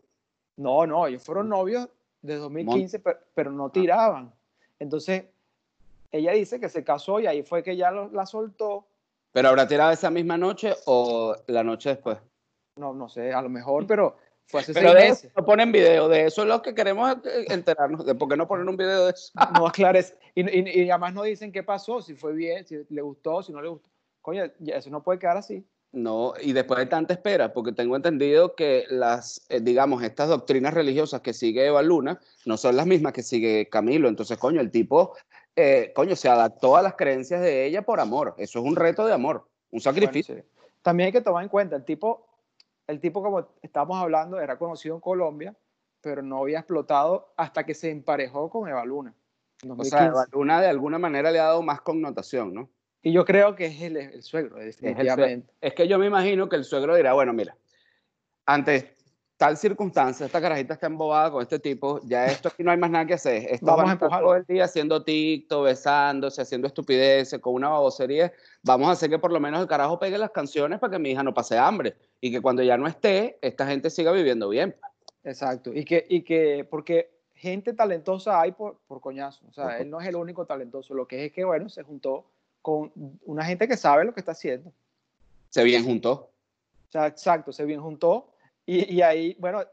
No, 0.58 0.86
no, 0.86 1.08
ellos 1.08 1.24
fueron 1.24 1.50
novios 1.50 1.90
de 2.22 2.36
2015, 2.36 3.00
pero, 3.00 3.20
pero 3.34 3.52
no 3.52 3.70
tiraban. 3.70 4.32
Entonces, 4.80 5.26
ella 6.12 6.34
dice 6.34 6.60
que 6.60 6.70
se 6.70 6.84
casó 6.84 7.20
y 7.20 7.28
ahí 7.28 7.44
fue 7.44 7.64
que 7.64 7.76
ya 7.76 7.92
lo, 7.92 8.10
la 8.12 8.26
soltó. 8.26 8.86
¿Pero 9.32 9.50
habrá 9.50 9.68
tirado 9.68 9.92
esa 9.92 10.10
misma 10.10 10.38
noche 10.38 10.74
o 10.86 11.36
la 11.48 11.64
noche 11.64 11.90
después? 11.90 12.18
No, 12.76 12.94
no 12.94 13.08
sé, 13.10 13.34
a 13.34 13.42
lo 13.42 13.50
mejor, 13.50 13.88
pero 13.88 14.18
fue 14.52 14.62
hace 14.62 14.74
pero 14.74 14.92
seis 14.92 15.04
de 15.04 15.10
meses. 15.10 15.24
Eso 15.26 15.34
no 15.38 15.46
ponen 15.46 15.72
video, 15.72 16.08
de 16.10 16.26
eso 16.26 16.42
es 16.42 16.48
lo 16.48 16.62
que 16.62 16.76
queremos 16.76 17.18
enterarnos, 17.50 18.06
de 18.06 18.16
por 18.16 18.30
qué 18.30 18.38
no 18.38 18.48
ponen 18.48 18.70
un 18.70 18.78
video 18.78 19.06
de 19.06 19.12
eso. 19.12 19.32
No 19.60 19.68
aclares. 19.68 20.16
Y, 20.36 20.42
y, 20.42 20.84
y, 20.84 20.90
además 20.90 21.14
no 21.14 21.24
dicen 21.24 21.52
qué 21.52 21.64
pasó, 21.64 22.02
si 22.02 22.16
fue 22.16 22.34
bien, 22.34 22.66
si 22.66 22.78
le 22.90 23.02
gustó, 23.02 23.42
si 23.42 23.52
no 23.52 23.62
le 23.62 23.70
gustó. 23.70 23.90
Coño, 24.22 24.44
eso 24.68 24.90
no 24.90 25.02
puede 25.02 25.20
quedar 25.20 25.38
así. 25.38 25.66
No, 25.94 26.34
y 26.42 26.54
después 26.54 26.80
de 26.80 26.86
tanta 26.86 27.14
espera, 27.14 27.52
porque 27.52 27.74
tengo 27.74 27.98
entendido 27.98 28.56
que 28.56 28.86
las, 28.90 29.46
eh, 29.50 29.60
digamos, 29.60 30.04
estas 30.04 30.30
doctrinas 30.30 30.74
religiosas 30.74 31.20
que 31.20 31.34
sigue 31.34 31.66
Eva 31.66 31.82
Luna 31.82 32.22
no 32.46 32.56
son 32.56 32.78
las 32.78 32.86
mismas 32.86 33.12
que 33.12 33.24
sigue 33.24 33.68
Camilo. 33.68 34.08
Entonces, 34.08 34.38
coño, 34.38 34.62
el 34.62 34.72
tipo 34.72 35.14
eh, 35.56 35.92
coño, 35.94 36.16
se 36.16 36.30
adaptó 36.30 36.78
a 36.78 36.82
las 36.82 36.96
creencias 36.96 37.42
de 37.42 37.66
ella 37.66 37.82
por 37.82 38.00
amor. 38.00 38.36
Eso 38.38 38.60
es 38.60 38.66
un 38.66 38.76
reto 38.76 39.06
de 39.06 39.14
amor, 39.14 39.48
un 39.72 39.82
sacrificio. 39.82 40.36
Bueno, 40.36 40.50
sí. 40.50 40.72
También 40.82 41.08
hay 41.08 41.12
que 41.12 41.22
tomar 41.22 41.44
en 41.44 41.50
cuenta, 41.50 41.76
el 41.76 41.86
tipo, 41.86 42.26
el 42.88 43.00
tipo, 43.00 43.22
como 43.22 43.48
estamos 43.62 43.98
hablando, 43.98 44.40
era 44.40 44.58
conocido 44.58 44.96
en 44.96 45.02
Colombia, 45.02 45.56
pero 46.02 46.22
no 46.22 46.40
había 46.40 46.60
explotado 46.60 47.34
hasta 47.38 47.66
que 47.66 47.74
se 47.74 47.90
emparejó 47.90 48.50
con 48.50 48.68
Eva 48.68 48.84
Luna. 48.86 49.14
O 49.68 49.84
sea, 49.84 50.08
Eva 50.08 50.26
Luna 50.32 50.62
de 50.62 50.68
alguna 50.68 50.98
manera 50.98 51.32
le 51.32 51.40
ha 51.40 51.46
dado 51.46 51.62
más 51.62 51.82
connotación, 51.82 52.54
¿no? 52.54 52.70
Y 53.04 53.12
yo 53.12 53.26
creo 53.26 53.56
que 53.56 53.66
es 53.66 53.82
el, 53.82 53.98
el 53.98 54.24
suegro, 54.24 54.58
definitivamente. 54.58 55.52
Es, 55.62 55.70
es 55.70 55.74
que 55.74 55.88
yo 55.88 55.98
me 55.98 56.06
imagino 56.06 56.50
que 56.50 56.56
el 56.56 56.64
suegro 56.64 56.96
dirá, 56.96 57.14
bueno, 57.14 57.34
mira, 57.34 57.56
antes 58.46 58.86
tal 59.38 59.58
circunstancia, 59.58 60.28
esta 60.28 60.40
carajita 60.40 60.76
está 60.76 60.86
embobada 60.86 61.32
con 61.32 61.42
este 61.42 61.58
tipo, 61.58 62.00
ya 62.04 62.28
esto 62.28 62.50
aquí 62.50 62.64
no 62.64 62.70
hay 62.70 62.78
más 62.78 62.92
nada 62.92 63.08
que 63.08 63.16
hacer. 63.16 63.48
Esto 63.50 63.66
vamos 63.66 63.90
a 63.90 63.94
empujar 63.94 64.22
todo 64.22 64.36
el 64.36 64.46
día 64.46 64.66
haciendo 64.66 65.04
TikTok, 65.04 65.64
besándose, 65.64 66.44
haciendo 66.44 66.68
estupideces, 66.68 67.40
con 67.40 67.56
una 67.56 67.70
babosería. 67.70 68.32
Vamos 68.62 68.90
a 68.90 68.92
hacer 68.92 69.10
que 69.10 69.18
por 69.18 69.32
lo 69.32 69.40
menos 69.40 69.60
el 69.60 69.68
carajo 69.68 69.98
pegue 69.98 70.20
las 70.20 70.30
canciones 70.30 70.78
para 70.78 70.92
que 70.92 71.00
mi 71.00 71.10
hija 71.10 71.24
no 71.24 71.34
pase 71.34 71.58
hambre 71.58 71.96
y 72.22 72.32
que 72.32 72.40
cuando 72.40 72.62
ya 72.62 72.78
no 72.78 72.88
esté, 72.88 73.40
esta 73.42 73.66
gente 73.68 73.90
siga 73.90 74.12
viviendo 74.12 74.48
bien. 74.48 74.76
Exacto. 75.24 75.74
Y 75.74 75.84
que, 75.84 76.06
y 76.08 76.22
que 76.22 76.66
porque 76.70 77.10
gente 77.34 77.74
talentosa 77.74 78.40
hay 78.40 78.52
por, 78.52 78.78
por 78.88 79.02
coñazo. 79.02 79.44
O 79.50 79.54
sea, 79.54 79.66
uh 79.66 79.70
-huh. 79.70 79.82
él 79.82 79.90
no 79.90 80.00
es 80.00 80.08
el 80.08 80.16
único 80.16 80.46
talentoso. 80.46 80.94
Lo 80.94 81.08
que 81.08 81.18
es, 81.18 81.26
es 81.30 81.34
que, 81.34 81.44
bueno, 81.44 81.68
se 81.68 81.82
juntó 81.84 82.26
con 82.62 82.92
una 83.26 83.44
gente 83.44 83.68
que 83.68 83.76
sabe 83.76 84.06
lo 84.06 84.14
que 84.14 84.20
está 84.20 84.34
haciendo. 84.34 84.72
Se 85.50 85.64
bien 85.64 85.84
juntó. 85.84 86.30
O 86.88 86.92
sea, 86.92 87.08
exacto, 87.08 87.52
se 87.52 87.66
bien 87.66 87.82
juntó 87.82 88.28
y, 88.66 88.94
y, 88.94 89.02
ahí, 89.02 89.36
bueno, 89.40 89.64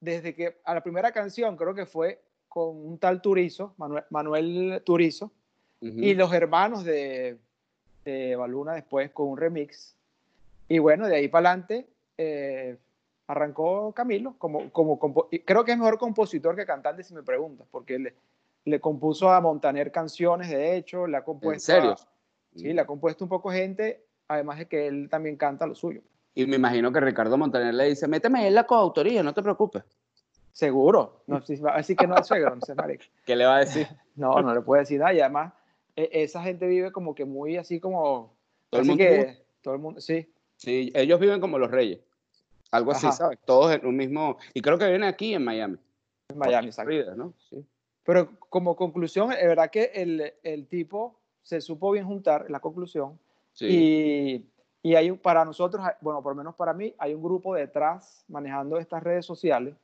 desde 0.00 0.34
que 0.34 0.58
a 0.62 0.74
la 0.74 0.82
primera 0.82 1.10
canción 1.10 1.56
creo 1.56 1.74
que 1.74 1.86
fue 1.86 2.22
con 2.48 2.76
un 2.76 2.98
tal 2.98 3.20
Turizo, 3.20 3.74
Manuel, 3.76 4.04
Manuel 4.10 4.82
Turizo, 4.84 5.32
uh 5.80 5.86
-huh. 5.86 6.04
y 6.04 6.14
los 6.14 6.32
hermanos 6.32 6.84
de, 6.84 7.38
de 8.04 8.36
Baluna 8.36 8.74
después 8.74 9.10
con 9.10 9.28
un 9.28 9.38
remix. 9.38 9.96
Y 10.68 10.78
bueno, 10.78 11.06
de 11.08 11.16
ahí 11.16 11.28
para 11.28 11.50
adelante 11.50 11.86
eh, 12.18 12.76
arrancó 13.26 13.92
Camilo, 13.92 14.36
como, 14.38 14.70
como, 14.70 14.98
creo 15.44 15.64
que 15.64 15.72
es 15.72 15.78
mejor 15.78 15.98
compositor 15.98 16.54
que 16.56 16.66
cantante 16.66 17.02
si 17.02 17.14
me 17.14 17.22
preguntas, 17.22 17.66
porque 17.70 17.98
le, 17.98 18.14
le 18.64 18.80
compuso 18.80 19.30
a 19.30 19.40
Montaner 19.40 19.90
canciones, 19.90 20.48
de 20.48 20.76
hecho, 20.76 21.06
le 21.06 21.16
ha 21.16 21.24
compuesto... 21.24 21.72
¿En 21.72 21.80
serio? 21.80 21.92
A, 21.92 22.58
sí, 22.58 22.72
le 22.72 22.80
ha 22.80 22.86
compuesto 22.86 23.24
un 23.24 23.28
poco 23.28 23.50
gente, 23.50 24.04
además 24.28 24.58
de 24.58 24.66
que 24.66 24.86
él 24.86 25.08
también 25.08 25.36
canta 25.36 25.66
lo 25.66 25.74
suyo. 25.74 26.02
Y 26.34 26.46
me 26.46 26.56
imagino 26.56 26.92
que 26.92 27.00
Ricardo 27.00 27.38
Montaner 27.38 27.72
le 27.72 27.84
dice, 27.84 28.06
méteme 28.06 28.46
en 28.46 28.54
la 28.54 28.64
coautoría, 28.64 29.22
no 29.22 29.32
te 29.32 29.42
preocupes. 29.42 29.82
Seguro. 30.52 31.22
No, 31.26 31.40
si 31.42 31.56
va 31.56 31.74
a 31.74 31.76
decir 31.78 31.96
que 31.96 32.06
no 32.06 32.16
es 32.16 32.26
suegro, 32.26 32.54
no 32.54 32.60
sé. 32.62 32.74
¿Qué 33.26 33.36
le 33.36 33.46
va 33.46 33.56
a 33.56 33.60
decir? 33.60 33.86
No, 34.16 34.40
no 34.40 34.54
le 34.54 34.62
puede 34.62 34.80
decir 34.80 34.98
nada. 34.98 35.12
Y 35.12 35.20
además, 35.20 35.52
e, 35.94 36.08
esa 36.10 36.42
gente 36.42 36.66
vive 36.66 36.90
como 36.90 37.14
que 37.14 37.26
muy 37.26 37.58
así 37.58 37.78
como... 37.78 38.34
Todo 38.70 38.80
el 38.80 38.86
mundo. 38.86 39.04
Que, 39.04 39.44
todo 39.60 39.74
el 39.74 39.80
mundo, 39.80 40.00
sí. 40.00 40.32
Sí, 40.56 40.90
ellos 40.94 41.20
viven 41.20 41.38
como 41.38 41.58
los 41.58 41.70
reyes. 41.70 42.00
Algo 42.70 42.92
así, 42.92 43.06
Ajá. 43.06 43.16
¿sabes? 43.16 43.38
Todos 43.44 43.74
en 43.74 43.86
un 43.86 43.96
mismo... 43.96 44.36
Y 44.54 44.60
creo 44.60 44.78
que 44.78 44.86
viven 44.86 45.04
aquí 45.04 45.34
en 45.34 45.44
Miami. 45.44 45.78
En 46.28 46.38
Miami, 46.38 46.68
exacto. 46.68 47.14
¿no? 47.14 47.34
Sí. 47.50 47.64
Pero 48.04 48.30
como 48.48 48.76
conclusión, 48.76 49.32
es 49.32 49.46
verdad 49.46 49.70
que 49.70 49.90
el, 49.94 50.34
el 50.42 50.66
tipo 50.66 51.18
se 51.42 51.60
supo 51.60 51.90
bien 51.92 52.06
juntar, 52.06 52.50
la 52.50 52.60
conclusión. 52.60 53.18
Sí. 53.52 53.66
Y 53.68 54.50
y 54.86 54.94
hay 54.94 55.10
para 55.10 55.44
nosotros, 55.44 55.84
bueno, 56.00 56.22
por 56.22 56.30
lo 56.30 56.36
menos 56.36 56.54
para 56.54 56.72
mí, 56.72 56.94
hay 56.98 57.12
un 57.12 57.20
grupo 57.20 57.56
detrás 57.56 58.24
manejando 58.28 58.78
estas 58.78 59.02
redes 59.02 59.26
sociales. 59.26 59.74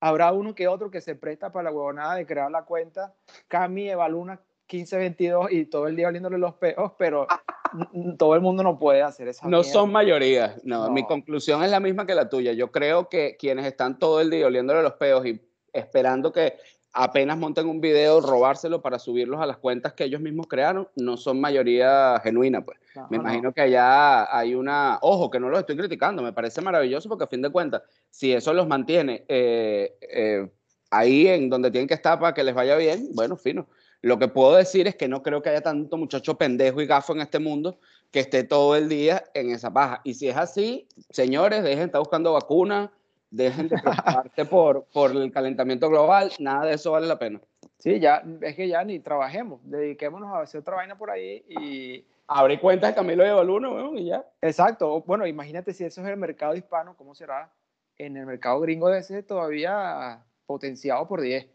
Habrá 0.00 0.32
uno 0.32 0.54
que 0.54 0.68
otro 0.68 0.90
que 0.90 1.00
se 1.00 1.14
presta 1.14 1.50
para 1.50 1.70
la 1.70 1.72
huevonada 1.74 2.16
de 2.16 2.26
crear 2.26 2.50
la 2.50 2.66
cuenta 2.66 3.14
Cami 3.48 3.88
Evaluna 3.88 4.38
1522 4.70 5.50
y 5.52 5.64
todo 5.64 5.86
el 5.86 5.96
día 5.96 6.08
oliéndole 6.08 6.36
los 6.36 6.56
peos, 6.56 6.92
pero 6.98 7.26
todo 8.18 8.34
el 8.34 8.40
mundo 8.40 8.62
no 8.62 8.78
puede 8.78 9.02
hacer 9.02 9.28
esa 9.28 9.46
No 9.46 9.58
mierda. 9.58 9.72
son 9.72 9.92
mayoría, 9.92 10.56
no, 10.64 10.86
no. 10.86 10.90
Mi 10.92 11.04
conclusión 11.06 11.62
es 11.62 11.70
la 11.70 11.80
misma 11.80 12.06
que 12.06 12.14
la 12.14 12.28
tuya. 12.28 12.52
Yo 12.52 12.70
creo 12.70 13.08
que 13.08 13.36
quienes 13.38 13.66
están 13.66 13.98
todo 13.98 14.20
el 14.20 14.30
día 14.30 14.46
oliéndole 14.46 14.82
los 14.82 14.94
peos 14.94 15.24
y 15.26 15.40
esperando 15.72 16.32
que 16.32 16.56
apenas 16.92 17.38
monten 17.38 17.68
un 17.68 17.80
video, 17.80 18.20
robárselo 18.20 18.82
para 18.82 18.98
subirlos 18.98 19.40
a 19.40 19.46
las 19.46 19.58
cuentas 19.58 19.92
que 19.92 20.04
ellos 20.04 20.20
mismos 20.20 20.46
crearon, 20.48 20.88
no 20.96 21.16
son 21.16 21.40
mayoría 21.40 22.20
genuina, 22.22 22.64
pues. 22.64 22.78
me 23.10 23.18
imagino 23.18 23.52
que 23.52 23.60
allá 23.60 24.36
hay 24.36 24.54
una, 24.54 24.98
ojo, 25.02 25.30
que 25.30 25.38
no 25.38 25.48
los 25.48 25.60
estoy 25.60 25.76
criticando, 25.76 26.22
me 26.22 26.32
parece 26.32 26.60
maravilloso 26.60 27.08
porque 27.08 27.24
a 27.24 27.28
fin 27.28 27.42
de 27.42 27.50
cuentas, 27.50 27.82
si 28.10 28.32
eso 28.32 28.52
los 28.52 28.66
mantiene 28.66 29.24
eh, 29.28 29.96
eh, 30.00 30.50
ahí 30.90 31.28
en 31.28 31.48
donde 31.48 31.70
tienen 31.70 31.86
que 31.86 31.94
estar 31.94 32.18
para 32.18 32.34
que 32.34 32.42
les 32.42 32.54
vaya 32.54 32.76
bien, 32.76 33.10
bueno, 33.14 33.36
fino. 33.36 33.68
Lo 34.02 34.18
que 34.18 34.28
puedo 34.28 34.56
decir 34.56 34.88
es 34.88 34.96
que 34.96 35.08
no 35.08 35.22
creo 35.22 35.42
que 35.42 35.50
haya 35.50 35.60
tanto 35.60 35.96
muchacho 35.96 36.36
pendejo 36.38 36.80
y 36.80 36.86
gafo 36.86 37.12
en 37.12 37.20
este 37.20 37.38
mundo 37.38 37.78
que 38.10 38.20
esté 38.20 38.44
todo 38.44 38.74
el 38.76 38.88
día 38.88 39.24
en 39.34 39.50
esa 39.50 39.72
paja. 39.72 40.00
Y 40.04 40.14
si 40.14 40.28
es 40.28 40.36
así, 40.36 40.88
señores, 41.10 41.62
dejen 41.62 41.78
de 41.78 41.84
estar 41.86 42.00
buscando 42.00 42.32
vacunas, 42.32 42.90
dejen 43.30 43.68
de 43.68 43.78
preocuparse 43.78 44.44
por, 44.46 44.84
por 44.92 45.10
el 45.10 45.30
calentamiento 45.30 45.88
global, 45.88 46.32
nada 46.38 46.66
de 46.66 46.74
eso 46.74 46.92
vale 46.92 47.06
la 47.06 47.18
pena. 47.18 47.40
Sí, 47.78 48.00
ya, 48.00 48.22
es 48.42 48.56
que 48.56 48.68
ya 48.68 48.84
ni 48.84 49.00
trabajemos, 49.00 49.60
dediquémonos 49.64 50.30
a 50.30 50.42
hacer 50.42 50.60
otra 50.60 50.76
vaina 50.76 50.96
por 50.96 51.10
ahí 51.10 51.44
y... 51.48 52.04
Abre 52.32 52.60
cuentas 52.60 52.90
de 52.90 52.94
Camilo 52.94 53.24
de 53.24 53.32
Baluno, 53.32 53.92
y 53.96 54.04
ya. 54.04 54.24
Exacto, 54.40 55.02
bueno, 55.02 55.26
imagínate 55.26 55.74
si 55.74 55.84
eso 55.84 56.00
es 56.00 56.06
el 56.06 56.16
mercado 56.16 56.54
hispano, 56.54 56.94
¿cómo 56.96 57.12
será? 57.12 57.52
En 57.98 58.16
el 58.16 58.24
mercado 58.24 58.60
gringo 58.60 58.88
de 58.88 59.00
ese 59.00 59.24
todavía 59.24 60.22
potenciado 60.46 61.08
por 61.08 61.22
10. 61.22 61.46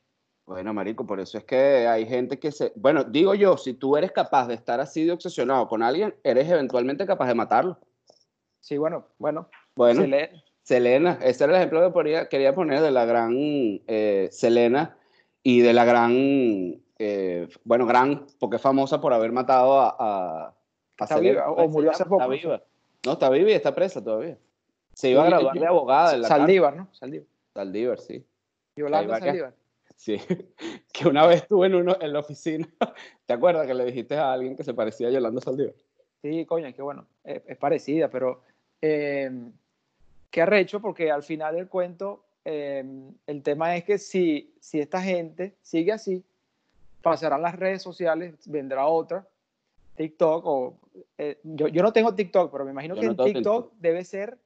Bueno, 0.45 0.73
marico, 0.73 1.08
por 1.08 1.19
eso 1.19 1.38
es 1.39 1.43
que 1.43 1.88
hay 1.88 2.05
gente 2.05 2.38
que 2.38 2.51
se... 2.51 2.71
Bueno, 2.75 3.03
digo 3.03 3.34
yo, 3.34 3.58
si 3.58 3.73
tú 3.73 3.97
eres 3.97 4.12
capaz 4.12 4.47
de 4.47 4.53
estar 4.53 4.79
así 4.79 5.03
de 5.03 5.12
obsesionado 5.12 5.67
con 5.67 5.81
alguien, 5.81 6.13
eres 6.23 6.49
eventualmente 6.49 7.05
capaz 7.05 7.27
de 7.27 7.34
matarlo. 7.34 7.79
Sí, 8.60 8.77
bueno, 8.77 9.08
bueno. 9.17 9.49
Bueno. 9.75 10.05
Selena, 10.62 11.19
ese 11.21 11.43
era 11.43 11.53
el 11.53 11.58
ejemplo 11.58 11.93
que 11.93 12.27
quería 12.27 12.55
poner 12.55 12.81
de 12.81 12.89
la 12.89 13.05
gran 13.05 13.34
eh, 13.36 14.29
Selena 14.31 14.97
y 15.43 15.62
de 15.62 15.73
la 15.73 15.86
gran, 15.86 16.12
eh, 16.97 17.47
bueno, 17.63 17.86
gran, 17.86 18.25
porque 18.39 18.55
es 18.55 18.62
famosa 18.63 18.99
por 18.99 19.13
haber 19.13 19.31
matado 19.31 19.79
a, 19.79 19.95
a, 19.99 20.55
está 20.97 21.19
viva, 21.19 21.51
o 21.51 21.67
murió 21.67 21.91
hace 21.91 22.05
poco. 22.05 22.23
Está 22.23 22.27
viva. 22.27 22.63
No, 23.05 23.12
está 23.12 23.29
viva 23.29 23.51
y 23.51 23.53
está 23.53 23.75
presa 23.75 24.03
todavía. 24.03 24.39
Se 24.93 25.12
iba 25.12 25.23
a 25.23 25.27
graduar 25.27 25.60
de 25.60 25.67
abogada. 25.67 26.15
En 26.15 26.21
la 26.23 26.27
Saldívar, 26.27 26.75
¿no? 26.75 26.88
Saldívar. 26.93 27.27
Saldívar, 27.53 27.99
sí. 27.99 28.25
Yolanda 28.75 29.19
Saldívar. 29.19 29.53
Sí, 29.95 30.17
que 30.93 31.08
una 31.08 31.25
vez 31.25 31.43
estuve 31.43 31.67
en, 31.67 31.75
uno, 31.75 31.97
en 31.99 32.13
la 32.13 32.19
oficina, 32.19 32.67
¿te 33.25 33.34
acuerdas 33.34 33.67
que 33.67 33.73
le 33.73 33.86
dijiste 33.86 34.15
a 34.15 34.34
alguien 34.34 34.55
que 34.55 34.63
se 34.63 34.73
parecía 34.73 35.08
a 35.08 35.12
Yolanda 35.12 35.41
Saldívar? 35.41 35.75
Sí, 36.21 36.45
coño, 36.45 36.73
que 36.73 36.81
bueno, 36.81 37.08
es, 37.23 37.41
es 37.45 37.58
parecida, 37.58 38.10
pero 38.10 38.41
eh, 38.81 39.31
qué 40.31 40.41
arrecho, 40.41 40.81
porque 40.81 41.12
al 41.12 41.23
final 41.23 41.55
del 41.55 41.67
cuento, 41.67 42.25
em, 42.43 43.13
el 43.25 43.41
tema 43.41 43.75
es 43.75 43.84
que 43.84 43.97
si, 43.97 44.53
si 44.60 44.79
esta 44.79 45.01
gente 45.01 45.55
sigue 45.62 45.91
así, 45.91 46.23
pasarán 47.01 47.41
las 47.41 47.55
redes 47.55 47.81
sociales, 47.81 48.36
vendrá 48.45 48.88
otra, 48.88 49.27
TikTok, 49.95 50.45
o 50.45 50.77
eh, 51.17 51.39
yo, 51.43 51.67
yo, 51.67 51.84
no 51.84 51.93
tengo 51.93 52.15
TikTok, 52.15 52.51
pero 52.51 52.65
me 52.65 52.71
imagino 52.71 52.95
que 52.95 53.05
en 53.05 53.15
TikTok, 53.15 53.73
debe 53.79 54.03
ser 54.03 54.38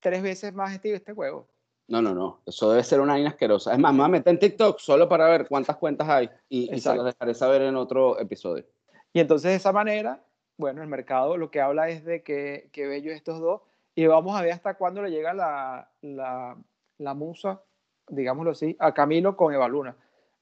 tres 0.00 0.22
veces 0.22 0.52
más 0.52 0.74
este, 0.74 0.94
este 0.94 1.12
juego. 1.12 1.46
No, 1.88 2.02
no, 2.02 2.14
no, 2.14 2.40
eso 2.46 2.70
debe 2.70 2.82
ser 2.82 3.00
una 3.00 3.12
vaina 3.12 3.30
asquerosa. 3.30 3.72
Es 3.72 3.78
más, 3.78 3.92
me 3.92 3.98
voy 3.98 4.06
a 4.06 4.08
meter 4.08 4.32
en 4.32 4.40
TikTok 4.40 4.78
solo 4.80 5.08
para 5.08 5.28
ver 5.28 5.46
cuántas 5.46 5.76
cuentas 5.76 6.08
hay 6.08 6.28
y, 6.48 6.74
y 6.74 6.80
se 6.80 6.94
las 6.94 7.04
dejaré 7.04 7.34
saber 7.34 7.62
en 7.62 7.76
otro 7.76 8.18
episodio. 8.18 8.64
Y 9.12 9.20
entonces 9.20 9.50
de 9.50 9.56
esa 9.56 9.72
manera, 9.72 10.20
bueno, 10.56 10.82
el 10.82 10.88
mercado 10.88 11.36
lo 11.36 11.50
que 11.50 11.60
habla 11.60 11.88
es 11.88 12.04
de 12.04 12.22
que, 12.22 12.68
que 12.72 12.86
bello 12.86 13.12
estos 13.12 13.40
dos, 13.40 13.62
y 13.94 14.06
vamos 14.06 14.36
a 14.36 14.42
ver 14.42 14.52
hasta 14.52 14.74
cuándo 14.74 15.00
le 15.00 15.10
llega 15.10 15.32
la, 15.32 15.88
la, 16.02 16.56
la 16.98 17.14
musa, 17.14 17.62
digámoslo 18.08 18.50
así, 18.50 18.76
a 18.78 18.92
Camilo 18.92 19.36
con 19.36 19.54
Eva 19.54 19.68
Luna. 19.68 19.96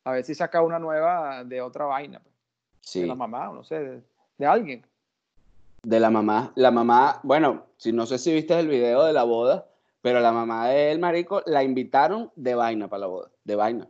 A 0.05 0.13
ver 0.13 0.25
si 0.25 0.35
saca 0.35 0.61
una 0.61 0.79
nueva 0.79 1.45
de 1.45 1.61
otra 1.63 1.85
vaina. 1.85 2.21
Pues. 2.21 2.35
Sí. 2.81 3.01
De 3.03 3.07
la 3.07 3.15
mamá, 3.15 3.51
o 3.51 3.55
no 3.55 3.65
sé, 3.65 4.03
de, 4.39 4.47
alguien. 4.47 4.85
De 5.83 6.01
la 6.01 6.11
mamá. 6.11 6.53
La 6.57 6.71
mamá, 6.71 7.21
bueno, 7.23 7.67
si 7.77 7.93
no 7.93 8.07
sé 8.07 8.19
si 8.19 8.33
viste 8.35 8.59
el 8.59 8.69
video 8.69 9.05
de 9.05 9.13
la 9.13 9.23
boda, 9.23 9.67
pero 10.05 10.21
la 10.21 10.33
mamá 10.33 10.69
del 10.69 10.99
marico 10.99 11.41
la 11.47 11.63
invitaron 11.63 12.31
de 12.37 12.55
vaina 12.55 12.89
para 12.89 13.01
la 13.01 13.07
boda, 13.07 13.31
de 13.43 13.57
vaina. 13.57 13.89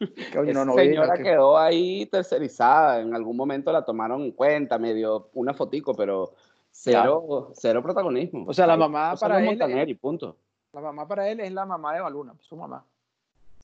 Esa 0.00 0.64
no, 0.64 0.74
señora 0.74 1.16
quedó 1.16 1.56
ahí 1.56 2.06
tercerizada, 2.06 3.00
en 3.00 3.14
algún 3.14 3.36
momento 3.36 3.70
la 3.70 3.84
tomaron 3.84 4.22
en 4.22 4.32
cuenta, 4.32 4.76
me 4.76 4.94
dio 4.94 5.28
una 5.34 5.54
fotico, 5.54 5.94
pero 5.94 6.34
Cero, 6.72 7.52
cero 7.54 7.80
protagonismo. 7.80 8.44
O 8.48 8.52
sea, 8.52 8.66
la 8.66 8.76
mamá 8.76 9.14
para 9.14 9.38
él. 9.38 9.62
Es, 9.62 9.88
y 9.88 9.94
punto. 9.94 10.36
La 10.72 10.80
mamá 10.80 11.06
para 11.06 11.28
él 11.28 11.38
es 11.38 11.52
la 11.52 11.64
mamá 11.64 11.94
de 11.94 12.00
Baluna, 12.00 12.34
su 12.40 12.56
mamá. 12.56 12.84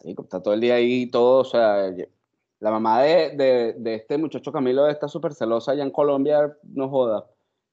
Sí, 0.02 0.14
está 0.16 0.40
todo 0.40 0.54
el 0.54 0.60
día 0.60 0.76
ahí, 0.76 1.08
todo. 1.08 1.40
O 1.40 1.44
sea, 1.44 1.92
la 2.60 2.70
mamá 2.70 3.02
de, 3.02 3.74
de, 3.76 3.94
este 3.96 4.18
muchacho 4.18 4.52
Camilo 4.52 4.86
está 4.86 5.08
súper 5.08 5.34
celosa 5.34 5.72
allá 5.72 5.82
en 5.82 5.90
Colombia, 5.90 6.56
no 6.62 6.88
joda, 6.88 7.26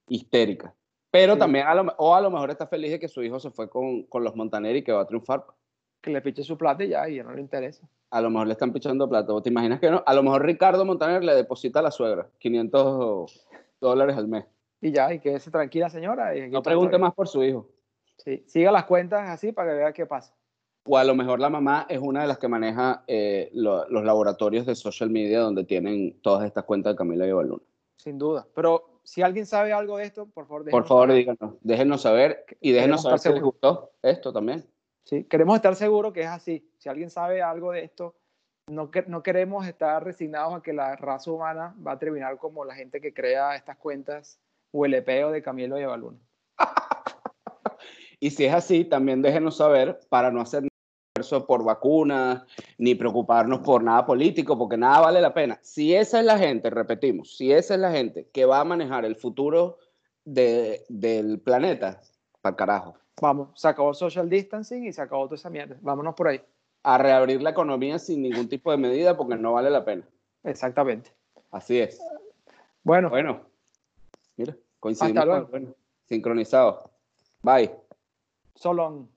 histérica. 0.08 0.74
Pero 1.12 1.38
también, 1.38 1.68
a 1.68 1.74
lo, 1.74 1.94
o 1.98 2.14
a 2.14 2.20
lo 2.20 2.30
mejor 2.30 2.50
está 2.50 2.66
feliz 2.66 2.90
de 2.90 2.98
que 2.98 3.06
su 3.06 3.22
hijo 3.22 3.38
se 3.38 3.52
fue 3.52 3.70
con, 3.70 4.02
con 4.04 4.24
los 4.24 4.34
Montaner 4.34 4.74
y 4.74 4.82
que 4.82 4.90
va 4.90 5.02
a 5.02 5.06
triunfar. 5.06 5.44
Que 6.00 6.10
le 6.10 6.20
piche 6.20 6.42
su 6.42 6.58
plata 6.58 6.82
y 6.82 6.88
ya, 6.88 7.08
y 7.08 7.16
ya 7.16 7.22
no 7.22 7.32
le 7.32 7.40
interesa. 7.40 7.86
A 8.10 8.20
lo 8.20 8.30
mejor 8.30 8.48
le 8.48 8.54
están 8.54 8.72
pichando 8.72 9.08
plata. 9.08 9.32
¿Te 9.40 9.50
imaginas 9.50 9.78
que 9.78 9.90
no? 9.90 10.02
A 10.04 10.14
lo 10.14 10.24
mejor 10.24 10.44
Ricardo 10.44 10.84
Montaner 10.84 11.22
le 11.22 11.36
deposita 11.36 11.78
a 11.78 11.82
la 11.82 11.92
suegra 11.92 12.28
500 12.40 13.46
dólares 13.80 14.16
al 14.16 14.26
mes 14.26 14.44
y 14.82 14.90
ya, 14.90 15.14
y 15.14 15.20
quédese 15.20 15.50
tranquila, 15.50 15.88
señora. 15.88 16.36
Y 16.36 16.50
no 16.50 16.60
pregunte 16.60 16.98
más 16.98 17.14
por 17.14 17.28
su 17.28 17.42
hijo. 17.44 17.68
Sí, 18.18 18.42
siga 18.46 18.72
las 18.72 18.84
cuentas 18.84 19.28
así 19.28 19.52
para 19.52 19.70
que 19.70 19.76
vea 19.78 19.92
qué 19.92 20.06
pasa. 20.06 20.34
O 20.84 20.98
a 20.98 21.04
lo 21.04 21.14
mejor 21.14 21.38
la 21.38 21.48
mamá 21.48 21.86
es 21.88 22.00
una 22.00 22.22
de 22.22 22.26
las 22.26 22.38
que 22.38 22.48
maneja 22.48 23.04
eh, 23.06 23.48
los 23.54 24.04
laboratorios 24.04 24.66
de 24.66 24.74
social 24.74 25.08
media 25.08 25.38
donde 25.38 25.64
tienen 25.64 26.20
todas 26.20 26.44
estas 26.44 26.64
cuentas 26.64 26.92
de 26.92 26.96
Camila 26.96 27.26
y 27.26 27.32
Baluna. 27.32 27.62
Sin 27.96 28.18
duda. 28.18 28.44
Pero 28.52 28.91
si 29.04 29.22
alguien 29.22 29.46
sabe 29.46 29.72
algo 29.72 29.96
de 29.96 30.04
esto, 30.04 30.26
por 30.26 30.46
favor, 30.46 30.70
Por 30.70 30.86
favor, 30.86 31.12
díganos. 31.12 31.56
Déjenos 31.60 32.02
saber 32.02 32.44
y 32.60 32.72
déjenos 32.72 33.02
saber 33.02 33.18
si 33.18 33.28
les 33.30 33.42
gustó 33.42 33.92
esto 34.02 34.32
también. 34.32 34.64
Sí, 35.04 35.24
queremos 35.24 35.56
estar 35.56 35.74
seguros 35.74 36.12
que 36.12 36.22
es 36.22 36.28
así. 36.28 36.70
Si 36.78 36.88
alguien 36.88 37.10
sabe 37.10 37.42
algo 37.42 37.72
de 37.72 37.84
esto, 37.84 38.14
no, 38.68 38.90
no 39.08 39.22
queremos 39.22 39.66
estar 39.66 40.04
resignados 40.04 40.54
a 40.54 40.62
que 40.62 40.72
la 40.72 40.94
raza 40.96 41.32
humana 41.32 41.74
va 41.84 41.92
a 41.92 41.98
terminar 41.98 42.38
como 42.38 42.64
la 42.64 42.74
gente 42.74 43.00
que 43.00 43.12
crea 43.12 43.56
estas 43.56 43.76
cuentas 43.76 44.40
o 44.70 44.86
el 44.86 44.94
EPO 44.94 45.32
de 45.32 45.42
Camilo 45.42 45.78
y 45.78 45.84
y 48.20 48.30
si 48.30 48.44
es 48.44 48.54
así, 48.54 48.84
también 48.84 49.20
déjenos 49.20 49.56
saber 49.56 49.98
para 50.08 50.30
no 50.30 50.40
hacer 50.40 50.64
por 51.30 51.64
vacunas, 51.64 52.42
ni 52.78 52.94
preocuparnos 52.94 53.60
por 53.60 53.82
nada 53.82 54.04
político, 54.06 54.58
porque 54.58 54.76
nada 54.76 55.00
vale 55.00 55.20
la 55.20 55.34
pena. 55.34 55.58
Si 55.62 55.94
esa 55.94 56.20
es 56.20 56.26
la 56.26 56.38
gente, 56.38 56.70
repetimos, 56.70 57.36
si 57.36 57.52
esa 57.52 57.74
es 57.74 57.80
la 57.80 57.90
gente 57.90 58.28
que 58.32 58.44
va 58.44 58.60
a 58.60 58.64
manejar 58.64 59.04
el 59.04 59.16
futuro 59.16 59.78
de, 60.24 60.84
del 60.88 61.40
planeta, 61.40 62.00
para 62.42 62.56
carajo. 62.56 62.96
Vamos, 63.20 63.48
se 63.54 63.68
acabó 63.68 63.94
social 63.94 64.28
distancing 64.28 64.84
y 64.84 64.92
se 64.92 65.00
acabó 65.00 65.24
toda 65.24 65.36
esa 65.36 65.48
mierda. 65.48 65.76
Vámonos 65.80 66.14
por 66.14 66.28
ahí. 66.28 66.40
A 66.82 66.98
reabrir 66.98 67.40
la 67.40 67.50
economía 67.50 67.98
sin 67.98 68.22
ningún 68.22 68.48
tipo 68.48 68.70
de 68.72 68.76
medida 68.76 69.16
porque 69.16 69.36
no 69.36 69.52
vale 69.52 69.70
la 69.70 69.84
pena. 69.84 70.06
Exactamente. 70.42 71.12
Así 71.52 71.78
es. 71.78 72.00
Bueno. 72.82 73.10
Bueno. 73.10 73.42
Mira, 74.36 74.56
coincidimos. 74.80 75.18
Hasta 75.18 75.26
luego. 75.26 75.46
Bueno, 75.48 75.74
sincronizado. 76.06 76.90
Bye. 77.42 77.70
So 78.56 78.72
long. 78.72 79.11